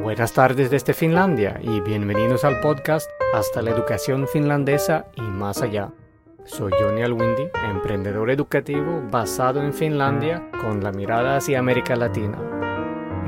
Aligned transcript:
Buenas 0.00 0.34
tardes 0.34 0.70
desde 0.70 0.92
Finlandia 0.92 1.58
y 1.62 1.80
bienvenidos 1.80 2.44
al 2.44 2.60
podcast 2.60 3.10
Hasta 3.34 3.62
la 3.62 3.70
educación 3.70 4.28
finlandesa 4.28 5.06
y 5.16 5.22
más 5.22 5.62
allá. 5.62 5.90
Soy 6.44 6.72
Johnny 6.78 7.02
Alwindi, 7.02 7.48
emprendedor 7.68 8.30
educativo 8.30 9.02
basado 9.10 9.62
en 9.62 9.72
Finlandia 9.72 10.48
con 10.60 10.84
la 10.84 10.92
mirada 10.92 11.38
hacia 11.38 11.58
América 11.58 11.96
Latina. 11.96 12.38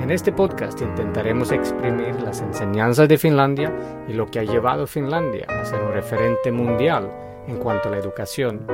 En 0.01 0.11
este 0.11 0.31
podcast 0.31 0.81
intentaremos 0.83 1.51
exprimir 1.53 2.15
las 2.23 2.43
enseñanzas 2.43 3.09
de 3.09 3.19
Finlandia 3.19 3.75
y 4.07 4.13
lo 4.13 4.27
que 4.27 4.41
ha 4.41 4.45
llevado 4.45 4.85
a 4.85 4.87
Finlandia 4.87 5.47
a 5.49 5.65
ser 5.65 5.81
un 5.81 5.93
referente 5.93 6.53
mundial 6.53 7.11
en 7.49 7.57
cuanto 7.57 7.89
a 7.89 7.93
la 7.93 7.99
educación. 7.99 8.67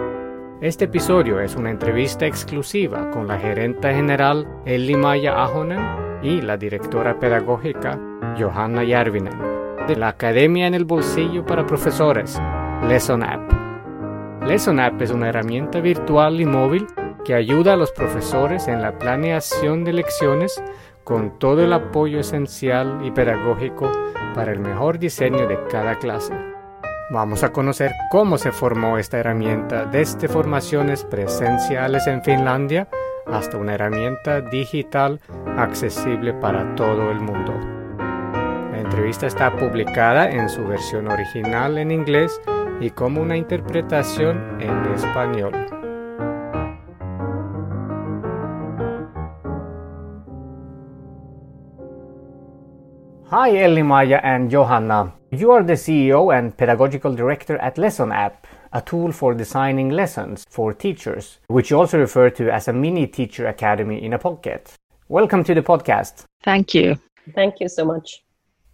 Este 0.61 0.87
episodio 0.87 1.41
es 1.41 1.55
una 1.55 1.71
entrevista 1.71 2.27
exclusiva 2.27 3.11
con 3.11 3.29
la 3.29 3.39
gerente 3.39 3.95
general 3.95 4.47
Elli 4.67 4.97
Maya 4.97 5.35
Ahonen 5.35 6.04
y 6.25 6.41
la 6.41 6.57
directora 6.57 7.21
pedagógica 7.21 8.01
Johanna 8.39 8.83
Järvinen 8.83 9.39
de 9.87 9.97
la 9.97 10.09
Academia 10.09 10.67
en 10.67 10.75
el 10.75 10.87
Bolsillo 10.87 11.45
para 11.45 11.67
Profesores, 11.67 12.41
Lesson 12.89 13.23
App. 13.23 13.53
Lesson 14.47 14.81
App 14.81 15.01
es 15.03 15.11
una 15.11 15.29
herramienta 15.29 15.81
virtual 15.81 16.41
y 16.41 16.47
móvil 16.47 16.87
que 17.25 17.35
ayuda 17.35 17.75
a 17.75 17.77
los 17.77 17.93
profesores 17.93 18.67
en 18.69 18.81
la 18.81 18.99
planeación 18.99 19.85
de 19.85 19.93
lecciones 19.93 20.63
con 21.05 21.39
todo 21.39 21.63
el 21.63 21.73
apoyo 21.75 22.21
esencial 22.21 23.01
y 23.05 23.11
pedagógico 23.11 23.93
para 24.35 24.53
el 24.53 24.61
mejor 24.61 24.99
diseño 24.99 25.47
de 25.47 25.59
cada 25.71 25.99
clase. 25.99 26.35
Vamos 27.11 27.45
a 27.45 27.53
conocer 27.53 27.93
cómo 28.11 28.39
se 28.39 28.51
formó 28.51 28.97
esta 28.97 29.19
herramienta 29.19 29.85
desde 29.85 30.29
formaciones 30.29 31.05
presenciales 31.05 32.07
en 32.07 32.23
Finlandia 32.23 32.89
hasta 33.27 33.57
una 33.57 33.75
herramienta 33.75 34.41
digital 34.41 35.21
accesible 35.57 36.33
para 36.35 36.75
todo 36.75 37.11
el 37.11 37.21
mundo. 37.21 37.53
La 38.73 38.79
entrevista 38.79 39.27
está 39.27 39.55
publicada 39.57 40.31
en 40.31 40.49
su 40.49 40.65
versión 40.65 41.09
original 41.09 41.79
en 41.79 41.91
inglés 41.91 42.41
y 42.81 42.91
como 42.91 43.23
una 43.23 43.37
interpretación 43.37 44.61
en 44.61 44.85
español. 44.95 45.53
Hi 53.31 53.57
Elli 53.57 53.83
Maya 53.83 54.21
and 54.23 54.49
Johanna. 54.49 55.13
You 55.33 55.51
are 55.51 55.65
the 55.65 55.77
CEO 55.77 56.31
and 56.31 56.57
pedagogical 56.57 57.17
director 57.17 57.59
at 57.61 57.77
Lesson 57.79 58.13
App, 58.13 58.44
a 58.75 58.83
tool 58.83 59.13
for 59.13 59.35
designing 59.35 59.91
lessons 59.91 60.45
for 60.51 60.75
teachers, 60.75 61.39
which 61.47 61.71
you 61.71 61.79
also 61.79 61.97
refer 61.97 62.29
to 62.29 62.53
as 62.53 62.67
a 62.67 62.73
mini 62.73 63.07
teacher 63.07 63.47
academy 63.47 64.03
in 64.03 64.13
a 64.13 64.19
pocket. 64.19 64.73
Welcome 65.09 65.45
to 65.45 65.55
the 65.55 65.63
podcast. 65.63 66.25
Thank 66.43 66.75
you. 66.75 66.97
Thank 67.35 67.61
you 67.61 67.69
so 67.69 67.85
much. 67.85 68.21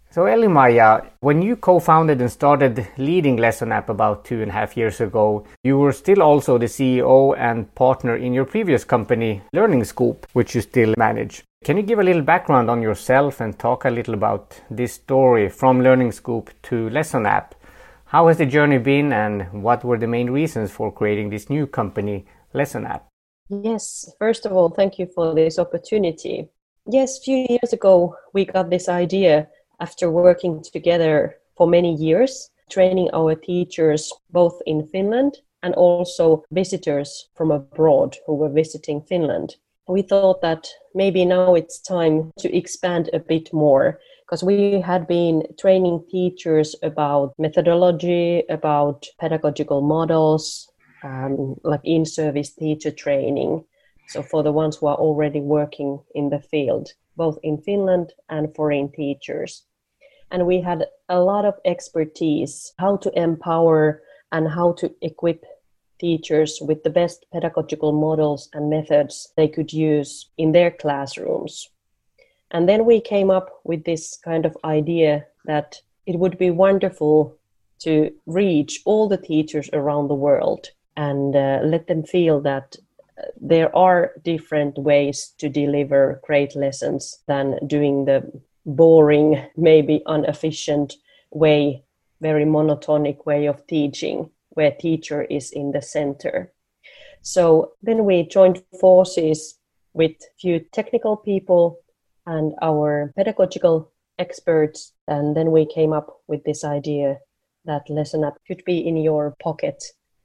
So, 0.09 0.25
Elli-Maija, 0.25 1.07
when 1.21 1.41
you 1.41 1.55
co 1.55 1.79
founded 1.79 2.19
and 2.19 2.29
started 2.29 2.85
leading 2.97 3.37
Lesson 3.37 3.71
App 3.71 3.89
about 3.89 4.25
two 4.25 4.41
and 4.41 4.49
a 4.49 4.53
half 4.53 4.75
years 4.75 4.99
ago, 4.99 5.45
you 5.63 5.77
were 5.77 5.93
still 5.93 6.21
also 6.21 6.57
the 6.57 6.65
CEO 6.65 7.37
and 7.37 7.73
partner 7.75 8.17
in 8.17 8.33
your 8.33 8.43
previous 8.43 8.83
company, 8.83 9.41
Learning 9.53 9.85
Scoop, 9.85 10.27
which 10.33 10.53
you 10.55 10.61
still 10.61 10.93
manage. 10.97 11.43
Can 11.63 11.77
you 11.77 11.83
give 11.83 11.99
a 11.99 12.03
little 12.03 12.23
background 12.23 12.69
on 12.69 12.81
yourself 12.81 13.39
and 13.39 13.57
talk 13.57 13.85
a 13.85 13.89
little 13.89 14.15
about 14.15 14.59
this 14.69 14.93
story 14.93 15.47
from 15.47 15.81
Learning 15.81 16.11
Scoop 16.11 16.49
to 16.63 16.89
Lesson 16.89 17.25
App 17.25 17.55
how 18.11 18.27
has 18.27 18.37
the 18.37 18.45
journey 18.45 18.77
been 18.77 19.13
and 19.13 19.63
what 19.63 19.85
were 19.85 19.97
the 19.97 20.05
main 20.05 20.29
reasons 20.29 20.69
for 20.69 20.91
creating 20.91 21.29
this 21.29 21.49
new 21.49 21.65
company, 21.65 22.25
Lesson 22.53 22.85
App? 22.85 23.07
Yes, 23.47 24.13
first 24.19 24.45
of 24.45 24.51
all, 24.51 24.69
thank 24.69 24.99
you 24.99 25.05
for 25.15 25.33
this 25.33 25.57
opportunity. 25.57 26.49
Yes, 26.85 27.19
a 27.19 27.21
few 27.21 27.47
years 27.49 27.71
ago, 27.71 28.17
we 28.33 28.43
got 28.43 28.69
this 28.69 28.89
idea 28.89 29.47
after 29.79 30.11
working 30.11 30.61
together 30.61 31.37
for 31.55 31.65
many 31.65 31.95
years, 31.95 32.49
training 32.69 33.09
our 33.13 33.33
teachers 33.33 34.11
both 34.29 34.61
in 34.65 34.85
Finland 34.87 35.37
and 35.63 35.73
also 35.75 36.43
visitors 36.51 37.29
from 37.33 37.49
abroad 37.49 38.17
who 38.25 38.35
were 38.35 38.49
visiting 38.49 39.01
Finland. 39.03 39.55
We 39.87 40.01
thought 40.01 40.41
that 40.41 40.67
maybe 40.93 41.23
now 41.23 41.55
it's 41.55 41.79
time 41.79 42.33
to 42.39 42.53
expand 42.53 43.09
a 43.13 43.19
bit 43.19 43.53
more 43.53 43.99
because 44.31 44.43
we 44.45 44.79
had 44.79 45.07
been 45.07 45.43
training 45.59 46.05
teachers 46.09 46.73
about 46.83 47.33
methodology, 47.37 48.43
about 48.47 49.05
pedagogical 49.19 49.81
models, 49.81 50.71
um, 51.03 51.57
like 51.65 51.81
in 51.83 52.05
service 52.05 52.53
teacher 52.53 52.91
training. 52.91 53.65
So, 54.07 54.23
for 54.23 54.41
the 54.41 54.53
ones 54.53 54.77
who 54.77 54.87
are 54.87 54.95
already 54.95 55.41
working 55.41 55.99
in 56.15 56.29
the 56.29 56.39
field, 56.39 56.93
both 57.17 57.39
in 57.43 57.57
Finland 57.57 58.13
and 58.29 58.55
foreign 58.55 58.89
teachers. 58.93 59.65
And 60.31 60.47
we 60.47 60.61
had 60.61 60.85
a 61.09 61.19
lot 61.19 61.43
of 61.43 61.55
expertise 61.65 62.73
how 62.79 62.95
to 62.97 63.11
empower 63.19 64.01
and 64.31 64.47
how 64.47 64.71
to 64.73 64.95
equip 65.01 65.43
teachers 65.99 66.59
with 66.61 66.83
the 66.83 66.89
best 66.89 67.25
pedagogical 67.33 67.91
models 67.91 68.47
and 68.53 68.69
methods 68.69 69.27
they 69.35 69.49
could 69.49 69.73
use 69.73 70.29
in 70.37 70.53
their 70.53 70.71
classrooms. 70.71 71.70
And 72.51 72.67
then 72.67 72.85
we 72.85 72.99
came 72.99 73.31
up 73.31 73.61
with 73.63 73.83
this 73.85 74.17
kind 74.17 74.45
of 74.45 74.57
idea 74.63 75.25
that 75.45 75.81
it 76.05 76.19
would 76.19 76.37
be 76.37 76.51
wonderful 76.51 77.37
to 77.79 78.11
reach 78.25 78.81
all 78.85 79.07
the 79.07 79.17
teachers 79.17 79.69
around 79.73 80.07
the 80.07 80.15
world 80.15 80.67
and 80.97 81.35
uh, 81.35 81.61
let 81.63 81.87
them 81.87 82.03
feel 82.03 82.41
that 82.41 82.75
uh, 83.17 83.23
there 83.39 83.75
are 83.75 84.11
different 84.23 84.77
ways 84.77 85.33
to 85.37 85.49
deliver 85.49 86.19
great 86.23 86.55
lessons 86.55 87.19
than 87.27 87.57
doing 87.65 88.05
the 88.05 88.29
boring, 88.65 89.43
maybe 89.55 90.03
inefficient 90.07 90.95
way, 91.31 91.83
very 92.19 92.45
monotonic 92.45 93.25
way 93.25 93.47
of 93.47 93.65
teaching, 93.67 94.29
where 94.49 94.71
teacher 94.71 95.23
is 95.23 95.51
in 95.51 95.71
the 95.71 95.81
center. 95.81 96.51
So 97.21 97.71
then 97.81 98.05
we 98.05 98.27
joined 98.27 98.61
forces 98.79 99.57
with 99.93 100.11
few 100.39 100.59
technical 100.59 101.17
people 101.17 101.79
and 102.25 102.53
our 102.61 103.11
pedagogical 103.15 103.91
experts. 104.19 104.93
And 105.07 105.35
then 105.35 105.51
we 105.51 105.65
came 105.65 105.93
up 105.93 106.21
with 106.27 106.43
this 106.43 106.63
idea 106.63 107.19
that 107.65 107.89
Lesson 107.89 108.23
App 108.23 108.37
could 108.47 108.63
be 108.65 108.85
in 108.87 108.97
your 108.97 109.35
pocket 109.41 109.83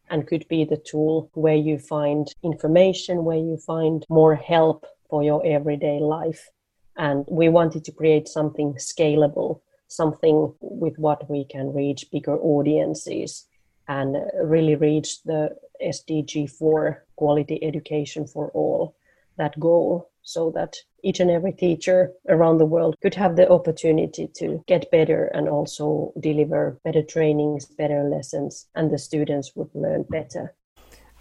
and 0.08 0.26
could 0.26 0.46
be 0.48 0.64
the 0.64 0.76
tool 0.76 1.30
where 1.34 1.56
you 1.56 1.78
find 1.78 2.28
information, 2.42 3.24
where 3.24 3.38
you 3.38 3.56
find 3.56 4.04
more 4.08 4.34
help 4.34 4.86
for 5.10 5.22
your 5.22 5.44
everyday 5.44 5.98
life. 5.98 6.48
And 6.96 7.24
we 7.28 7.48
wanted 7.48 7.84
to 7.84 7.92
create 7.92 8.28
something 8.28 8.74
scalable, 8.74 9.60
something 9.88 10.54
with 10.60 10.96
what 10.98 11.28
we 11.28 11.44
can 11.44 11.74
reach 11.74 12.10
bigger 12.10 12.36
audiences 12.38 13.46
and 13.88 14.16
really 14.42 14.74
reach 14.74 15.22
the 15.24 15.50
SDG 15.84 16.50
4 16.50 17.04
quality 17.16 17.62
education 17.62 18.26
for 18.26 18.50
all, 18.52 18.96
that 19.36 19.58
goal 19.60 20.10
so 20.22 20.50
that 20.52 20.74
each 21.06 21.20
and 21.20 21.30
every 21.30 21.52
teacher 21.52 22.10
around 22.28 22.58
the 22.58 22.66
world 22.66 22.96
could 23.00 23.14
have 23.14 23.36
the 23.36 23.48
opportunity 23.48 24.28
to 24.34 24.64
get 24.66 24.90
better 24.90 25.26
and 25.26 25.48
also 25.48 26.12
deliver 26.18 26.80
better 26.84 27.02
trainings, 27.02 27.66
better 27.66 28.02
lessons, 28.02 28.66
and 28.74 28.90
the 28.90 28.98
students 28.98 29.52
would 29.54 29.70
learn 29.74 30.04
better. 30.10 30.54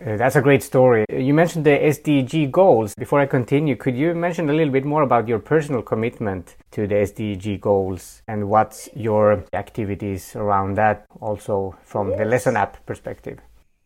Uh, 0.03 0.17
that's 0.17 0.35
a 0.35 0.41
great 0.41 0.61
story. 0.61 1.05
You 1.09 1.33
mentioned 1.33 1.65
the 1.65 1.77
SDG 1.95 2.51
goals. 2.51 2.95
Before 2.95 3.21
I 3.21 3.27
continue, 3.27 3.77
could 3.77 3.95
you 3.95 4.13
mention 4.13 4.49
a 4.49 4.53
little 4.53 4.73
bit 4.73 4.83
more 4.83 5.03
about 5.03 5.27
your 5.27 5.39
personal 5.39 5.81
commitment 5.81 6.57
to 6.71 6.85
the 6.85 6.95
SDG 6.95 7.61
goals 7.61 8.21
and 8.27 8.49
what's 8.49 8.89
your 8.93 9.45
activities 9.53 10.35
around 10.35 10.75
that, 10.75 11.05
also 11.21 11.77
from 11.83 12.09
yes. 12.09 12.19
the 12.19 12.25
lesson 12.25 12.57
app 12.57 12.85
perspective? 12.85 13.39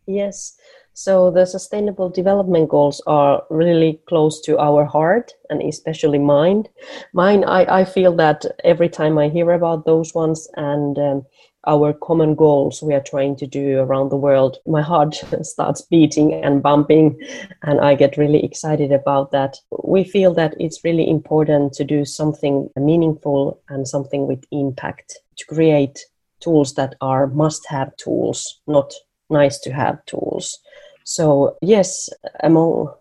Yes. 0.08 0.58
So 1.00 1.32
the 1.32 1.46
sustainable 1.46 2.10
development 2.10 2.68
goals 2.68 3.02
are 3.08 3.44
really 3.50 4.02
close 4.06 4.42
to 4.42 4.60
our 4.60 4.84
heart 4.84 5.32
and 5.50 5.62
especially 5.62 6.20
mine. 6.20 6.66
Mine, 7.14 7.46
I, 7.46 7.80
I 7.80 7.86
feel 7.86 8.14
that 8.18 8.44
every 8.66 8.90
time 8.90 9.18
I 9.18 9.30
hear 9.30 9.52
about 9.52 9.86
those 9.86 10.14
ones 10.14 10.50
and 10.58 11.00
um, 11.00 11.26
our 11.66 11.94
common 11.94 12.36
goals 12.36 12.84
we 12.84 12.94
are 12.94 13.00
trying 13.12 13.38
to 13.38 13.48
do 13.48 13.80
around 13.80 14.10
the 14.10 14.18
world, 14.18 14.58
my 14.68 14.82
heart 14.82 15.16
starts 15.44 15.84
beating 15.84 16.34
and 16.34 16.62
bumping, 16.62 17.18
and 17.64 17.80
I 17.80 17.96
get 17.96 18.18
really 18.18 18.44
excited 18.44 18.92
about 18.92 19.32
that. 19.32 19.56
We 19.82 20.04
feel 20.04 20.34
that 20.34 20.54
it's 20.60 20.84
really 20.84 21.10
important 21.10 21.72
to 21.76 21.86
do 21.86 22.04
something 22.04 22.70
meaningful 22.76 23.62
and 23.70 23.88
something 23.88 24.28
with 24.28 24.44
impact 24.52 25.18
to 25.38 25.46
create 25.46 25.98
tools 26.42 26.74
that 26.74 26.96
are 27.00 27.28
must 27.28 27.66
have 27.70 27.96
tools, 27.96 28.60
not 28.68 28.92
nice 29.30 29.60
to 29.60 29.72
have 29.72 30.04
tools. 30.06 30.60
So, 31.10 31.58
yes, 31.64 32.08
among 32.44 32.94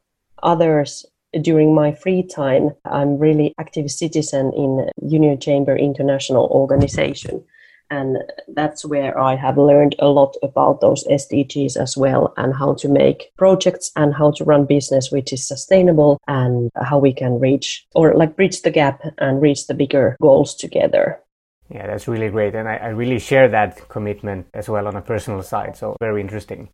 others, 0.43 1.05
during 1.43 1.75
my 1.75 1.93
free 1.93 2.23
time, 2.23 2.71
I'm 2.87 3.19
really 3.19 3.55
active 3.61 3.91
citizen 3.91 4.51
in 4.57 4.89
Junior 5.11 5.37
Chamber 5.37 5.77
International 5.77 6.47
Organization. 6.47 7.45
And 7.91 8.17
that's 8.55 8.83
where 8.83 9.19
I 9.21 9.37
have 9.37 9.59
learned 9.59 9.95
a 9.99 10.09
lot 10.09 10.37
about 10.43 10.81
those 10.81 11.05
SDGs 11.05 11.77
as 11.77 11.99
well 11.99 12.33
and 12.39 12.55
how 12.55 12.73
to 12.77 12.89
make 12.89 13.31
projects 13.37 13.91
and 13.95 14.15
how 14.15 14.31
to 14.33 14.45
run 14.45 14.65
business 14.65 15.13
which 15.13 15.31
is 15.31 15.47
sustainable 15.47 16.19
and 16.27 16.71
how 16.83 16.97
we 16.97 17.13
can 17.13 17.39
reach 17.39 17.87
or 17.95 18.15
like 18.15 18.37
bridge 18.37 18.63
the 18.63 18.71
gap 18.71 19.03
and 19.19 19.43
reach 19.43 19.67
the 19.67 19.75
bigger 19.75 20.17
goals 20.23 20.55
together. 20.55 21.21
Yeah, 21.69 21.87
that's 21.87 22.09
really 22.09 22.31
great. 22.31 22.55
And 22.55 22.71
I, 22.71 22.77
I 22.77 22.89
really 22.89 23.19
share 23.19 23.49
that 23.49 23.87
commitment 23.91 24.47
as 24.55 24.67
well 24.67 24.87
on 24.87 24.97
a 24.97 25.03
personal 25.03 25.43
side. 25.43 25.77
So, 25.77 25.95
very 26.01 26.23
interesting. 26.23 26.71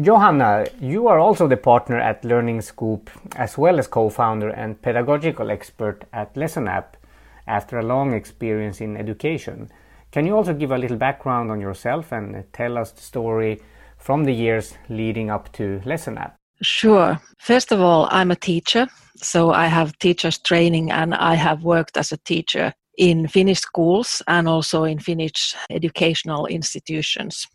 Johanna, 0.00 0.66
you 0.78 1.08
are 1.08 1.18
also 1.18 1.48
the 1.48 1.56
partner 1.56 1.98
at 1.98 2.22
Learning 2.22 2.60
Scoop, 2.60 3.08
as 3.34 3.56
well 3.56 3.78
as 3.78 3.86
co 3.86 4.10
founder 4.10 4.50
and 4.50 4.80
pedagogical 4.82 5.50
expert 5.50 6.04
at 6.12 6.36
Lesson 6.36 6.68
App 6.68 6.98
after 7.46 7.78
a 7.78 7.82
long 7.82 8.12
experience 8.12 8.82
in 8.82 8.98
education. 8.98 9.70
Can 10.12 10.26
you 10.26 10.36
also 10.36 10.52
give 10.52 10.70
a 10.70 10.76
little 10.76 10.98
background 10.98 11.50
on 11.50 11.62
yourself 11.62 12.12
and 12.12 12.44
tell 12.52 12.76
us 12.76 12.90
the 12.90 13.00
story 13.00 13.62
from 13.96 14.24
the 14.24 14.34
years 14.34 14.74
leading 14.90 15.30
up 15.30 15.50
to 15.52 15.80
Lesson 15.86 16.18
App? 16.18 16.36
Sure. 16.60 17.18
First 17.38 17.72
of 17.72 17.80
all, 17.80 18.06
I'm 18.10 18.30
a 18.30 18.36
teacher, 18.36 18.88
so 19.16 19.52
I 19.52 19.66
have 19.66 19.98
teachers 19.98 20.36
training 20.36 20.90
and 20.90 21.14
I 21.14 21.34
have 21.34 21.62
worked 21.62 21.96
as 21.96 22.12
a 22.12 22.18
teacher 22.18 22.74
in 22.98 23.28
Finnish 23.28 23.60
schools 23.60 24.22
and 24.26 24.46
also 24.46 24.84
in 24.84 24.98
Finnish 24.98 25.54
educational 25.70 26.46
institutions. 26.46 27.46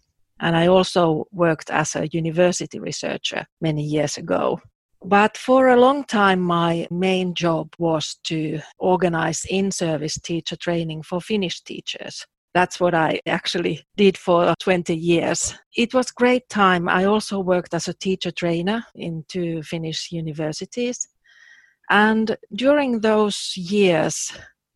And 0.41 0.57
I 0.57 0.67
also 0.67 1.27
worked 1.31 1.69
as 1.69 1.95
a 1.95 2.07
university 2.07 2.79
researcher 2.79 3.45
many 3.61 3.83
years 3.83 4.17
ago. 4.17 4.59
But 5.03 5.37
for 5.37 5.69
a 5.69 5.79
long 5.79 6.03
time, 6.03 6.41
my 6.41 6.87
main 6.91 7.33
job 7.33 7.73
was 7.79 8.19
to 8.25 8.59
organize 8.77 9.45
in 9.49 9.71
service 9.71 10.19
teacher 10.19 10.55
training 10.55 11.03
for 11.03 11.21
Finnish 11.21 11.61
teachers. 11.61 12.25
That's 12.53 12.79
what 12.79 12.93
I 12.93 13.21
actually 13.25 13.85
did 13.95 14.17
for 14.17 14.53
20 14.59 14.95
years. 14.95 15.55
It 15.75 15.93
was 15.93 16.11
great 16.11 16.49
time. 16.49 16.89
I 16.89 17.05
also 17.05 17.39
worked 17.39 17.73
as 17.73 17.87
a 17.87 17.93
teacher 17.93 18.31
trainer 18.31 18.83
in 18.93 19.23
two 19.27 19.63
Finnish 19.63 20.11
universities. 20.11 21.07
And 21.89 22.37
during 22.53 22.99
those 22.99 23.53
years, 23.55 24.31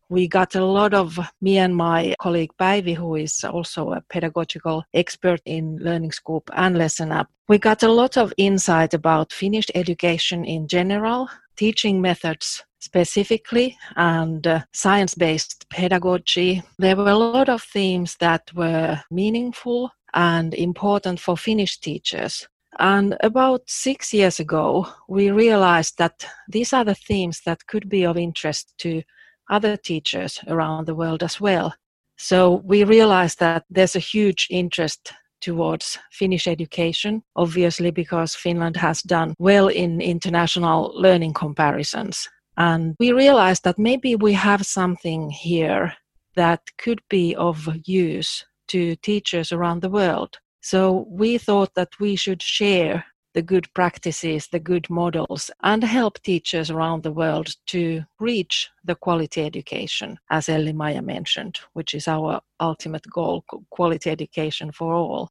we 0.08 0.28
got 0.28 0.54
a 0.54 0.64
lot 0.64 0.94
of 0.94 1.18
me 1.40 1.58
and 1.58 1.76
my 1.76 2.14
colleague 2.20 2.52
Päivi, 2.58 2.94
who 2.94 3.16
is 3.16 3.44
also 3.44 3.92
a 3.92 4.02
pedagogical 4.08 4.84
expert 4.94 5.40
in 5.44 5.78
Learning 5.78 6.12
Scoop 6.12 6.48
and 6.54 6.78
Lesson 6.78 7.12
App. 7.12 7.28
We 7.48 7.58
got 7.58 7.82
a 7.82 7.92
lot 7.92 8.16
of 8.16 8.32
insight 8.36 8.94
about 8.94 9.32
Finnish 9.32 9.66
education 9.74 10.44
in 10.44 10.68
general, 10.68 11.28
teaching 11.56 12.00
methods 12.00 12.64
specifically, 12.78 13.76
and 13.96 14.46
uh, 14.46 14.60
science 14.72 15.14
based 15.14 15.68
pedagogy. 15.70 16.62
There 16.78 16.96
were 16.96 17.10
a 17.10 17.18
lot 17.18 17.48
of 17.48 17.62
themes 17.62 18.16
that 18.20 18.52
were 18.54 19.00
meaningful 19.10 19.90
and 20.14 20.54
important 20.54 21.20
for 21.20 21.36
Finnish 21.36 21.78
teachers. 21.78 22.46
And 22.78 23.16
about 23.20 23.62
six 23.66 24.12
years 24.12 24.38
ago, 24.38 24.86
we 25.08 25.30
realized 25.30 25.96
that 25.98 26.26
these 26.48 26.72
are 26.72 26.84
the 26.84 26.94
themes 26.94 27.40
that 27.46 27.66
could 27.66 27.88
be 27.88 28.04
of 28.04 28.18
interest 28.18 28.74
to 28.78 29.02
other 29.50 29.76
teachers 29.76 30.40
around 30.46 30.86
the 30.86 30.94
world 30.94 31.22
as 31.22 31.40
well. 31.40 31.74
So 32.18 32.62
we 32.64 32.84
realized 32.84 33.40
that 33.40 33.64
there's 33.70 33.96
a 33.96 34.00
huge 34.00 34.46
interest 34.50 35.12
towards 35.40 35.98
Finnish 36.12 36.46
education, 36.46 37.22
obviously, 37.36 37.90
because 37.90 38.34
Finland 38.34 38.76
has 38.76 39.02
done 39.02 39.34
well 39.38 39.68
in 39.68 40.00
international 40.00 40.92
learning 40.94 41.34
comparisons. 41.34 42.28
And 42.56 42.96
we 42.98 43.12
realized 43.12 43.64
that 43.64 43.78
maybe 43.78 44.16
we 44.16 44.32
have 44.32 44.64
something 44.64 45.30
here 45.30 45.94
that 46.36 46.60
could 46.78 47.00
be 47.10 47.34
of 47.36 47.68
use 47.84 48.44
to 48.68 48.96
teachers 48.96 49.52
around 49.52 49.82
the 49.82 49.90
world. 49.90 50.38
So 50.62 51.06
we 51.08 51.38
thought 51.38 51.74
that 51.74 51.90
we 52.00 52.16
should 52.16 52.42
share 52.42 53.04
the 53.36 53.42
good 53.42 53.68
practices, 53.74 54.48
the 54.48 54.58
good 54.58 54.88
models, 54.88 55.50
and 55.62 55.84
help 55.84 56.18
teachers 56.22 56.70
around 56.70 57.02
the 57.02 57.12
world 57.12 57.54
to 57.66 58.02
reach 58.18 58.70
the 58.82 58.94
quality 58.94 59.44
education, 59.44 60.18
as 60.30 60.48
Elli 60.48 60.72
Maija 60.72 61.04
mentioned, 61.04 61.58
which 61.74 61.92
is 61.92 62.08
our 62.08 62.40
ultimate 62.60 63.06
goal 63.10 63.44
quality 63.68 64.08
education 64.08 64.72
for 64.72 64.94
all. 64.94 65.28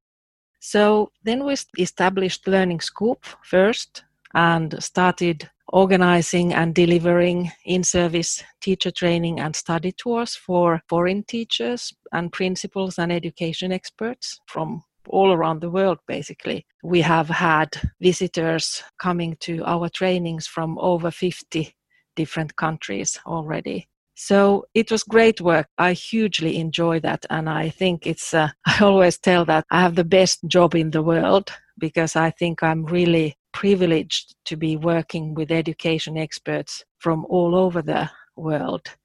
So 0.59 1.09
then 1.23 1.43
we 1.45 1.55
established 1.79 2.47
Learning 2.47 2.79
Scoop 2.79 3.25
first 3.43 4.03
and 4.35 4.75
started 4.83 5.49
organizing 5.69 6.53
and 6.53 6.75
delivering 6.75 7.51
in 7.65 7.83
service 7.83 8.43
teacher 8.61 8.91
training 8.91 9.39
and 9.39 9.55
study 9.55 9.91
tours 9.91 10.35
for 10.35 10.79
foreign 10.87 11.23
teachers 11.23 11.91
and 12.11 12.31
principals 12.31 12.99
and 12.99 13.11
education 13.11 13.71
experts 13.71 14.39
from 14.45 14.83
all 15.09 15.31
around 15.31 15.61
the 15.61 15.69
world, 15.69 15.99
basically. 16.07 16.65
We 16.83 17.01
have 17.01 17.29
had 17.29 17.69
visitors 18.01 18.83
coming 18.99 19.37
to 19.41 19.63
our 19.65 19.89
trainings 19.89 20.47
from 20.47 20.77
over 20.79 21.11
50 21.11 21.75
different 22.15 22.55
countries 22.55 23.19
already. 23.25 23.87
So 24.15 24.65
it 24.73 24.91
was 24.91 25.03
great 25.03 25.41
work. 25.41 25.67
I 25.77 25.91
hugely 25.91 26.57
enjoy 26.57 27.01
that. 27.01 27.25
And 27.29 27.49
I 27.49 27.69
think 27.69 28.07
it's, 28.07 28.33
uh, 28.33 28.49
I 28.65 28.79
always 28.83 29.17
tell 29.17 29.45
that 29.45 29.65
I 29.69 29.81
have 29.81 29.95
the 29.95 30.05
best 30.05 30.39
job 30.47 30.75
in 30.75 30.91
the 30.91 31.03
world 31.03 31.51
because 31.77 32.15
I 32.15 32.31
think 32.31 32.63
I'm 32.63 32.85
really 32.85 33.35
privileged 33.51 34.35
to 34.45 34.55
be 34.55 34.77
working 34.77 35.33
with 35.33 35.51
education 35.51 36.17
experts 36.17 36.83
from 36.99 37.25
all 37.29 37.55
over 37.55 37.81
the 37.81 38.09
world 38.35 38.95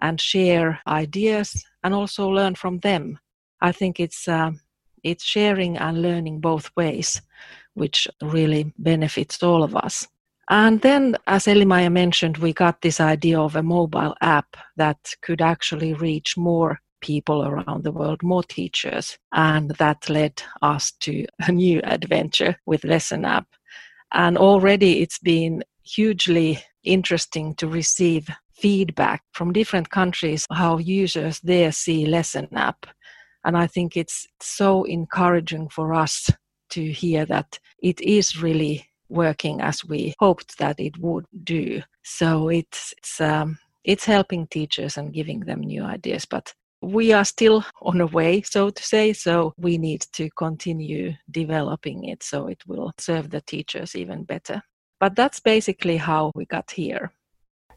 and 0.00 0.20
share 0.20 0.80
ideas 0.86 1.64
and 1.82 1.94
also 1.94 2.28
learn 2.28 2.54
from 2.54 2.80
them. 2.80 3.18
I 3.60 3.72
think 3.72 3.98
it's 3.98 4.28
uh, 4.28 4.50
it's 5.06 5.24
sharing 5.24 5.76
and 5.76 6.02
learning 6.02 6.40
both 6.40 6.70
ways, 6.76 7.22
which 7.74 8.08
really 8.20 8.72
benefits 8.78 9.42
all 9.42 9.62
of 9.62 9.76
us. 9.76 10.08
And 10.48 10.80
then, 10.80 11.16
as 11.26 11.48
Elli 11.48 11.64
Maija 11.64 11.90
mentioned, 11.90 12.38
we 12.38 12.52
got 12.52 12.80
this 12.80 13.00
idea 13.00 13.40
of 13.40 13.56
a 13.56 13.62
mobile 13.62 14.14
app 14.20 14.56
that 14.76 14.98
could 15.22 15.40
actually 15.40 15.92
reach 15.94 16.36
more 16.36 16.80
people 17.00 17.44
around 17.44 17.84
the 17.84 17.92
world, 17.92 18.22
more 18.22 18.42
teachers. 18.42 19.18
And 19.32 19.70
that 19.78 20.08
led 20.08 20.42
us 20.62 20.92
to 21.00 21.26
a 21.46 21.52
new 21.52 21.80
adventure 21.82 22.56
with 22.66 22.84
Lesson 22.84 23.24
App. 23.24 23.46
And 24.12 24.38
already 24.38 25.02
it's 25.02 25.18
been 25.18 25.64
hugely 25.82 26.62
interesting 26.84 27.54
to 27.56 27.68
receive 27.68 28.30
feedback 28.52 29.22
from 29.32 29.52
different 29.52 29.90
countries 29.90 30.46
how 30.50 30.78
users 30.78 31.40
there 31.40 31.72
see 31.72 32.06
Lesson 32.06 32.48
App 32.54 32.86
and 33.46 33.56
I 33.56 33.68
think 33.68 33.96
it's 33.96 34.26
so 34.40 34.84
encouraging 34.84 35.68
for 35.68 35.94
us 35.94 36.28
to 36.70 36.92
hear 36.92 37.24
that 37.26 37.58
it 37.80 38.00
is 38.00 38.42
really 38.42 38.84
working 39.08 39.60
as 39.60 39.84
we 39.84 40.14
hoped 40.18 40.58
that 40.58 40.80
it 40.80 40.98
would 40.98 41.26
do. 41.44 41.80
So 42.02 42.48
it's 42.48 42.92
it's, 42.98 43.20
um, 43.20 43.58
it's 43.84 44.04
helping 44.04 44.48
teachers 44.48 44.96
and 44.96 45.14
giving 45.14 45.40
them 45.40 45.60
new 45.60 45.84
ideas, 45.84 46.24
but 46.24 46.52
we 46.82 47.12
are 47.12 47.24
still 47.24 47.64
on 47.82 48.00
a 48.00 48.06
way, 48.06 48.42
so 48.42 48.70
to 48.70 48.82
say. 48.82 49.12
So 49.12 49.54
we 49.56 49.78
need 49.78 50.02
to 50.14 50.28
continue 50.30 51.14
developing 51.30 52.04
it 52.04 52.24
so 52.24 52.48
it 52.48 52.62
will 52.66 52.92
serve 52.98 53.30
the 53.30 53.42
teachers 53.42 53.94
even 53.94 54.24
better. 54.24 54.60
But 54.98 55.14
that's 55.14 55.38
basically 55.38 55.98
how 55.98 56.32
we 56.34 56.46
got 56.46 56.72
here. 56.72 57.12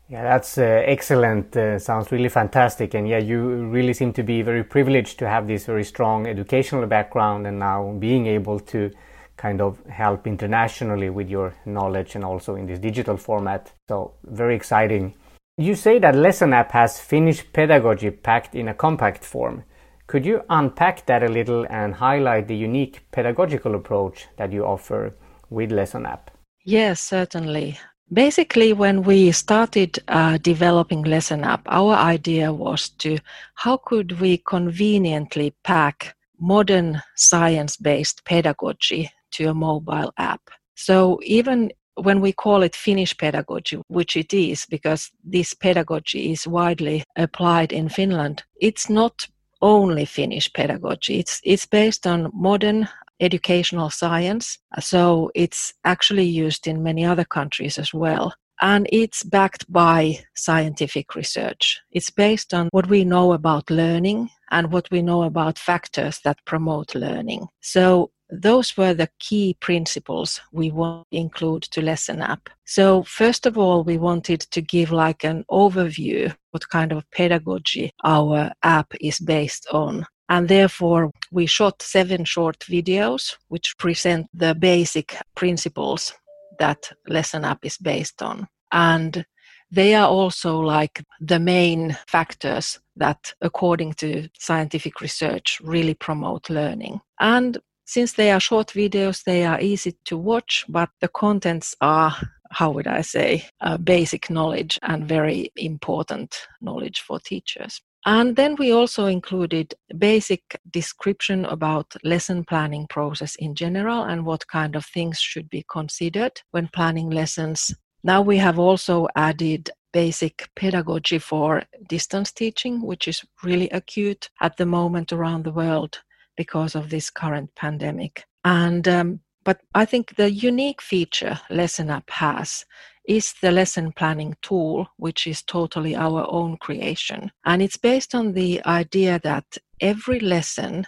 Yeah, 0.10 0.24
that's 0.24 0.58
uh, 0.58 0.64
excellent. 0.64 1.56
Uh, 1.56 1.78
sounds 1.78 2.12
really 2.12 2.30
fantastic. 2.30 2.96
And 2.96 3.08
yeah, 3.08 3.20
you 3.20 3.70
really 3.70 3.94
seem 3.94 4.12
to 4.14 4.24
be 4.24 4.42
very 4.42 4.64
privileged 4.64 5.20
to 5.20 5.30
have 5.30 5.48
this 5.48 5.68
very 5.68 5.84
strong 5.84 6.26
educational 6.26 6.88
background 6.88 7.46
and 7.46 7.60
now 7.60 7.94
being 8.00 8.26
able 8.26 8.60
to 8.60 8.90
kind 9.38 9.62
of 9.62 9.80
help 9.86 10.26
internationally 10.26 11.12
with 11.12 11.30
your 11.30 11.54
knowledge 11.66 12.16
and 12.16 12.26
also 12.26 12.56
in 12.56 12.66
this 12.66 12.80
digital 12.80 13.18
format. 13.18 13.72
So, 13.88 14.14
very 14.24 14.56
exciting. 14.56 15.14
You 15.58 15.76
say 15.76 16.00
that 16.00 16.16
Lesson 16.16 16.54
App 16.54 16.72
has 16.72 17.00
Finnish 17.00 17.46
pedagogy 17.54 18.10
packed 18.10 18.56
in 18.56 18.68
a 18.68 18.74
compact 18.74 19.24
form. 19.24 19.64
Could 20.08 20.26
you 20.26 20.42
unpack 20.50 21.06
that 21.06 21.22
a 21.22 21.30
little 21.30 21.68
and 21.70 21.94
highlight 21.94 22.48
the 22.48 22.56
unique 22.56 23.04
pedagogical 23.12 23.76
approach 23.76 24.28
that 24.38 24.52
you 24.52 24.66
offer 24.66 25.14
with 25.52 25.72
Lesson 25.72 26.08
App? 26.08 26.32
Yes, 26.64 27.00
certainly. 27.00 27.78
Basically, 28.12 28.74
when 28.74 29.04
we 29.04 29.32
started 29.32 30.00
uh, 30.08 30.40
developing 30.40 31.04
Lesson 31.04 31.44
App, 31.44 31.62
our 31.68 31.94
idea 31.94 32.52
was 32.52 32.90
to 32.90 33.20
how 33.54 33.78
could 33.78 34.20
we 34.20 34.38
conveniently 34.38 35.54
pack 35.64 36.16
modern 36.40 37.02
science-based 37.16 38.26
pedagogy 38.26 39.12
to 39.32 39.50
a 39.50 39.54
mobile 39.54 40.12
app. 40.18 40.42
So 40.76 41.20
even 41.24 41.72
when 41.96 42.20
we 42.22 42.32
call 42.32 42.64
it 42.64 42.76
Finnish 42.76 43.16
pedagogy, 43.16 43.80
which 43.90 44.16
it 44.16 44.34
is 44.34 44.66
because 44.66 45.12
this 45.24 45.54
pedagogy 45.54 46.32
is 46.32 46.48
widely 46.48 47.04
applied 47.16 47.72
in 47.72 47.90
Finland, 47.90 48.44
it's 48.60 48.90
not 48.90 49.28
only 49.62 50.06
Finnish 50.06 50.52
pedagogy. 50.54 51.20
It's 51.20 51.42
it's 51.44 51.66
based 51.66 52.08
on 52.08 52.32
modern 52.34 52.88
educational 53.20 53.90
science. 53.90 54.58
So 54.80 55.32
it's 55.36 55.74
actually 55.84 56.26
used 56.26 56.68
in 56.68 56.84
many 56.84 57.06
other 57.06 57.26
countries 57.26 57.78
as 57.78 57.94
well. 57.94 58.34
And 58.62 58.88
it's 58.92 59.24
backed 59.24 59.72
by 59.72 60.20
scientific 60.36 61.16
research. 61.16 61.80
It's 61.92 62.10
based 62.10 62.54
on 62.54 62.68
what 62.72 62.90
we 62.90 63.06
know 63.06 63.32
about 63.32 63.70
learning 63.70 64.30
and 64.52 64.72
what 64.72 64.90
we 64.92 65.02
know 65.02 65.24
about 65.24 65.58
factors 65.58 66.20
that 66.26 66.44
promote 66.46 66.94
learning. 66.94 67.48
So 67.62 68.12
those 68.30 68.78
were 68.78 68.94
the 68.94 69.10
key 69.20 69.56
principles 69.60 70.40
we 70.52 70.72
want 70.72 71.08
to 71.12 71.18
include 71.18 71.64
to 71.64 71.82
lesson 71.82 72.22
app 72.22 72.50
so 72.64 73.02
first 73.04 73.46
of 73.46 73.58
all 73.58 73.84
we 73.84 73.98
wanted 73.98 74.40
to 74.40 74.62
give 74.62 74.92
like 74.92 75.24
an 75.24 75.44
overview 75.50 76.34
what 76.52 76.70
kind 76.70 76.92
of 76.92 77.10
pedagogy 77.12 77.92
our 78.04 78.52
app 78.62 78.94
is 79.02 79.20
based 79.20 79.68
on 79.72 80.06
and 80.30 80.48
therefore 80.48 81.12
we 81.32 81.46
shot 81.46 81.82
seven 81.82 82.24
short 82.24 82.60
videos 82.60 83.36
which 83.48 83.78
present 83.78 84.28
the 84.34 84.56
basic 84.56 85.16
principles 85.36 86.14
that 86.60 86.92
lesson 87.08 87.44
app 87.44 87.60
is 87.64 87.78
based 87.78 88.22
on 88.22 88.48
and 88.72 89.26
they 89.72 89.94
are 89.94 90.08
also 90.08 90.60
like 90.60 91.04
the 91.20 91.40
main 91.40 91.96
factors 92.08 92.80
that 92.96 93.34
according 93.42 93.94
to 93.94 94.28
scientific 94.38 95.02
research 95.02 95.62
really 95.64 95.94
promote 95.94 96.50
learning 96.50 97.00
and 97.20 97.60
since 97.90 98.14
they 98.14 98.30
are 98.30 98.40
short 98.40 98.68
videos, 98.68 99.24
they 99.24 99.44
are 99.44 99.60
easy 99.60 99.96
to 100.06 100.16
watch, 100.16 100.64
but 100.70 100.90
the 101.02 101.08
contents 101.08 101.76
are, 101.82 102.16
how 102.52 102.70
would 102.70 102.86
I 102.86 103.02
say, 103.02 103.50
uh, 103.62 103.78
basic 103.78 104.30
knowledge 104.30 104.78
and 104.84 105.08
very 105.08 105.52
important 105.56 106.46
knowledge 106.62 107.02
for 107.02 107.20
teachers. 107.20 107.82
And 108.06 108.36
then 108.36 108.56
we 108.56 108.72
also 108.72 109.08
included 109.08 109.76
basic 109.98 110.60
description 110.72 111.46
about 111.46 111.94
lesson 112.04 112.46
planning 112.46 112.88
process 112.90 113.36
in 113.36 113.56
general 113.56 114.04
and 114.04 114.26
what 114.26 114.48
kind 114.48 114.76
of 114.76 114.86
things 114.86 115.20
should 115.20 115.50
be 115.50 115.66
considered 115.70 116.42
when 116.52 116.70
planning 116.70 117.10
lessons. 117.10 117.74
Now 118.04 118.22
we 118.22 118.38
have 118.38 118.58
also 118.58 119.08
added 119.16 119.70
basic 119.92 120.50
pedagogy 120.56 121.20
for 121.20 121.64
distance 121.88 122.32
teaching, 122.32 122.82
which 122.82 123.08
is 123.08 123.26
really 123.44 123.70
acute 123.70 124.30
at 124.40 124.56
the 124.58 124.66
moment 124.66 125.12
around 125.12 125.44
the 125.44 125.52
world 125.52 126.00
because 126.38 126.76
of 126.76 126.90
this 126.90 127.10
current 127.10 127.50
pandemic. 127.56 128.24
And 128.46 128.88
um, 128.88 129.20
but 129.44 129.62
I 129.74 129.86
think 129.86 130.16
the 130.16 130.32
unique 130.32 130.82
feature 130.82 131.40
Lesson 131.50 131.90
App 131.90 132.10
has 132.10 132.66
is 133.08 133.34
the 133.42 133.52
lesson 133.52 133.92
planning 133.92 134.36
tool, 134.42 134.88
which 134.98 135.26
is 135.26 135.42
totally 135.42 135.96
our 135.96 136.28
own 136.30 136.58
creation. 136.58 137.32
And 137.46 137.62
it's 137.62 137.78
based 137.78 138.14
on 138.14 138.34
the 138.34 138.64
idea 138.66 139.20
that 139.24 139.58
every 139.82 140.20
lesson 140.20 140.86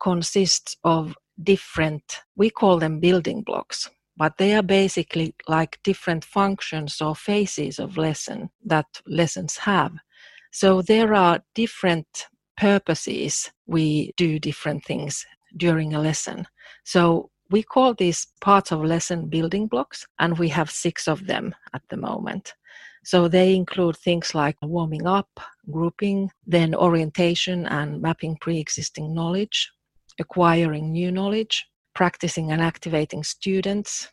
consists 0.00 0.76
of 0.84 1.14
different, 1.42 2.22
we 2.36 2.50
call 2.50 2.78
them 2.78 3.00
building 3.00 3.42
blocks, 3.42 3.90
but 4.16 4.38
they 4.38 4.54
are 4.54 4.62
basically 4.62 5.34
like 5.46 5.78
different 5.84 6.24
functions 6.24 7.00
or 7.00 7.14
phases 7.14 7.78
of 7.78 7.98
lesson 7.98 8.50
that 8.64 8.86
lessons 9.06 9.58
have. 9.58 9.92
So 10.52 10.82
there 10.82 11.14
are 11.14 11.40
different 11.54 12.28
purposes 12.56 13.50
we 13.66 14.12
do 14.16 14.38
different 14.38 14.84
things 14.84 15.26
during 15.56 15.94
a 15.94 16.00
lesson. 16.00 16.46
So 16.84 17.30
we 17.50 17.62
call 17.62 17.94
these 17.94 18.26
parts 18.40 18.72
of 18.72 18.84
lesson 18.84 19.28
building 19.28 19.66
blocks, 19.66 20.06
and 20.18 20.38
we 20.38 20.48
have 20.48 20.70
six 20.70 21.08
of 21.08 21.26
them 21.26 21.54
at 21.72 21.82
the 21.88 21.96
moment. 21.96 22.54
So 23.04 23.28
they 23.28 23.54
include 23.54 23.96
things 23.96 24.34
like 24.34 24.56
warming 24.62 25.06
up, 25.06 25.40
grouping, 25.70 26.30
then 26.46 26.74
orientation 26.74 27.66
and 27.66 28.02
mapping 28.02 28.36
pre 28.40 28.58
existing 28.58 29.14
knowledge, 29.14 29.70
acquiring 30.18 30.92
new 30.92 31.10
knowledge, 31.10 31.66
practicing 31.94 32.52
and 32.52 32.60
activating 32.60 33.24
students, 33.24 34.12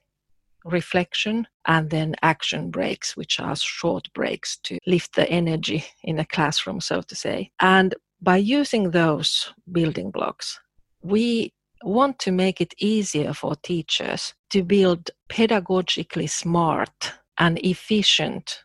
reflection, 0.64 1.48
and 1.68 1.90
then 1.90 2.16
action 2.22 2.72
breaks, 2.72 3.18
which 3.18 3.40
are 3.40 3.56
short 3.56 4.08
breaks 4.14 4.58
to 4.64 4.80
lift 4.88 5.16
the 5.16 5.30
energy 5.30 5.86
in 6.04 6.20
a 6.20 6.26
classroom, 6.26 6.80
so 6.80 7.02
to 7.02 7.16
say. 7.16 7.52
And 7.60 7.96
by 8.22 8.38
using 8.38 8.92
those 8.92 9.54
building 9.72 10.10
blocks, 10.10 10.60
we 11.02 11.54
want 11.86 12.20
to 12.20 12.32
make 12.32 12.60
it 12.60 12.74
easier 12.80 13.34
for 13.34 13.56
teachers 13.56 14.34
to 14.50 14.64
build 14.64 15.12
pedagogically 15.30 16.30
smart 16.30 17.14
and 17.38 17.60
efficient 17.60 18.64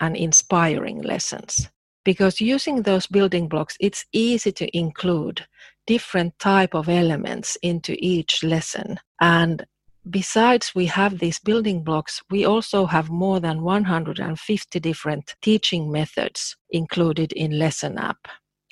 and 0.00 0.16
inspiring 0.16 1.02
lessons. 1.02 1.68
Because 2.04 2.40
using 2.40 2.82
those 2.82 3.06
building 3.06 3.48
blocks 3.48 3.76
it's 3.80 4.04
easy 4.12 4.52
to 4.52 4.76
include 4.76 5.46
different 5.86 6.38
type 6.38 6.74
of 6.74 6.88
elements 6.88 7.56
into 7.62 7.96
each 7.98 8.44
lesson. 8.44 8.98
And 9.20 9.64
besides 10.08 10.74
we 10.74 10.86
have 10.86 11.18
these 11.18 11.38
building 11.38 11.82
blocks 11.82 12.22
we 12.30 12.44
also 12.44 12.86
have 12.86 13.10
more 13.10 13.40
than 13.40 13.62
150 13.62 14.80
different 14.80 15.34
teaching 15.42 15.90
methods 15.90 16.56
included 16.70 17.32
in 17.32 17.58
lesson 17.58 17.98
app 17.98 18.28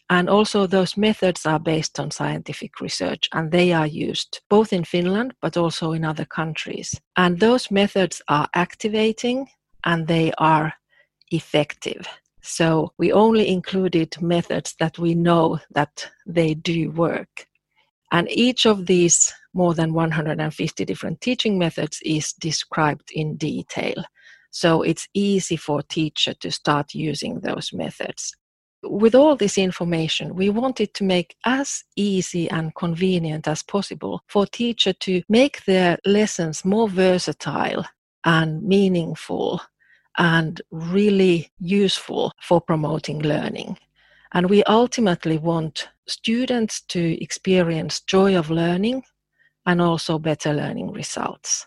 and 0.09 0.31
also, 0.31 0.67
those 0.67 0.97
methods 0.97 1.47
are 1.47 1.59
based 1.59 1.99
on 1.99 2.13
scientific 2.13 2.81
research 2.81 3.29
and 3.33 3.51
they 3.51 3.73
are 3.73 3.89
used 3.89 4.41
both 4.49 4.73
in 4.73 4.85
Finland 4.85 5.35
but 5.43 5.57
also 5.57 5.93
in 5.93 6.05
other 6.05 6.25
countries. 6.25 7.01
And 7.17 7.41
those 7.41 7.73
methods 7.73 8.23
are 8.29 8.49
activating 8.55 9.49
and 9.85 10.07
they 10.07 10.33
are 10.39 10.75
effective. 11.33 12.07
So 12.41 12.93
we 12.99 13.13
only 13.13 13.49
included 13.49 14.23
methods 14.23 14.77
that 14.79 14.97
we 14.97 15.17
know 15.17 15.59
that 15.73 16.09
they 16.25 16.55
do 16.55 16.93
work. 16.93 17.49
And 18.13 18.31
each 18.31 18.65
of 18.65 18.87
these 18.87 19.35
more 19.53 19.75
than 19.75 19.93
150 19.93 20.85
different 20.85 21.21
teaching 21.21 21.59
methods 21.59 21.99
is 22.05 22.33
described 22.35 23.11
in 23.13 23.37
detail. 23.37 24.05
So 24.53 24.83
it's 24.83 25.09
easy 25.15 25.57
for 25.57 25.83
teacher 25.83 26.35
to 26.35 26.53
start 26.53 26.95
using 26.95 27.41
those 27.41 27.73
methods 27.73 28.37
with 28.91 29.15
all 29.15 29.37
this 29.37 29.59
information, 29.59 30.35
we 30.35 30.51
wanted 30.51 30.95
to 30.95 31.05
make 31.05 31.37
as 31.45 31.85
easy 31.97 32.49
and 32.51 32.75
convenient 32.75 33.49
as 33.49 33.63
possible 33.63 34.23
for 34.29 34.47
teacher 34.47 34.93
to 34.93 35.23
make 35.29 35.65
their 35.65 35.99
lessons 36.05 36.65
more 36.65 36.89
versatile 36.89 37.85
and 38.25 38.63
meaningful 38.63 39.61
and 40.19 40.63
really 40.71 41.51
useful 41.59 42.33
for 42.41 42.61
promoting 42.61 43.21
learning. 43.21 43.79
And 44.33 44.51
we 44.51 44.63
ultimately 44.65 45.39
want 45.39 45.89
students 46.07 46.81
to 46.83 47.23
experience 47.23 48.01
joy 48.01 48.37
of 48.37 48.51
learning 48.51 49.03
and 49.67 49.81
also 49.81 50.19
better 50.19 50.53
learning 50.53 50.93
results 50.93 51.67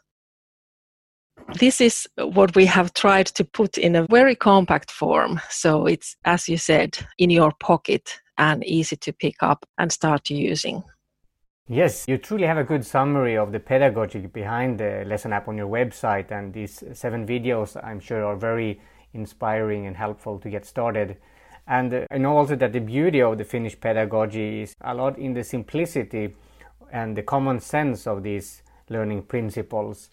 this 1.59 1.81
is 1.81 2.07
what 2.15 2.55
we 2.55 2.65
have 2.65 2.93
tried 2.93 3.27
to 3.27 3.43
put 3.43 3.77
in 3.77 3.95
a 3.95 4.05
very 4.07 4.35
compact 4.35 4.91
form. 4.91 5.39
So 5.49 5.85
it's, 5.85 6.15
as 6.25 6.47
you 6.47 6.57
said, 6.57 6.97
in 7.17 7.29
your 7.29 7.51
pocket 7.59 8.19
and 8.37 8.63
easy 8.63 8.95
to 8.97 9.13
pick 9.13 9.35
up 9.41 9.65
and 9.77 9.91
start 9.91 10.29
using. 10.29 10.83
Yes, 11.67 12.05
you 12.07 12.17
truly 12.17 12.47
have 12.47 12.57
a 12.57 12.63
good 12.63 12.83
summary 12.83 13.37
of 13.37 13.51
the 13.51 13.59
pedagogy 13.59 14.25
behind 14.25 14.79
the 14.79 15.03
lesson 15.05 15.33
app 15.33 15.47
on 15.47 15.55
your 15.55 15.67
website, 15.67 16.31
and 16.31 16.51
these 16.51 16.83
seven 16.93 17.27
videos 17.27 17.77
I'm 17.83 17.99
sure 17.99 18.25
are 18.25 18.35
very 18.35 18.81
inspiring 19.13 19.85
and 19.85 19.95
helpful 19.95 20.39
to 20.39 20.49
get 20.49 20.65
started. 20.65 21.17
And 21.67 21.93
uh, 21.93 22.05
I 22.09 22.17
know 22.17 22.37
also 22.37 22.55
that 22.55 22.73
the 22.73 22.79
beauty 22.79 23.21
of 23.21 23.37
the 23.37 23.43
Finnish 23.43 23.79
pedagogy 23.79 24.63
is 24.63 24.73
a 24.81 24.95
lot 24.95 25.19
in 25.19 25.33
the 25.33 25.43
simplicity 25.43 26.35
and 26.91 27.15
the 27.15 27.21
common 27.21 27.59
sense 27.59 28.07
of 28.07 28.23
these 28.23 28.63
learning 28.89 29.23
principles 29.23 30.09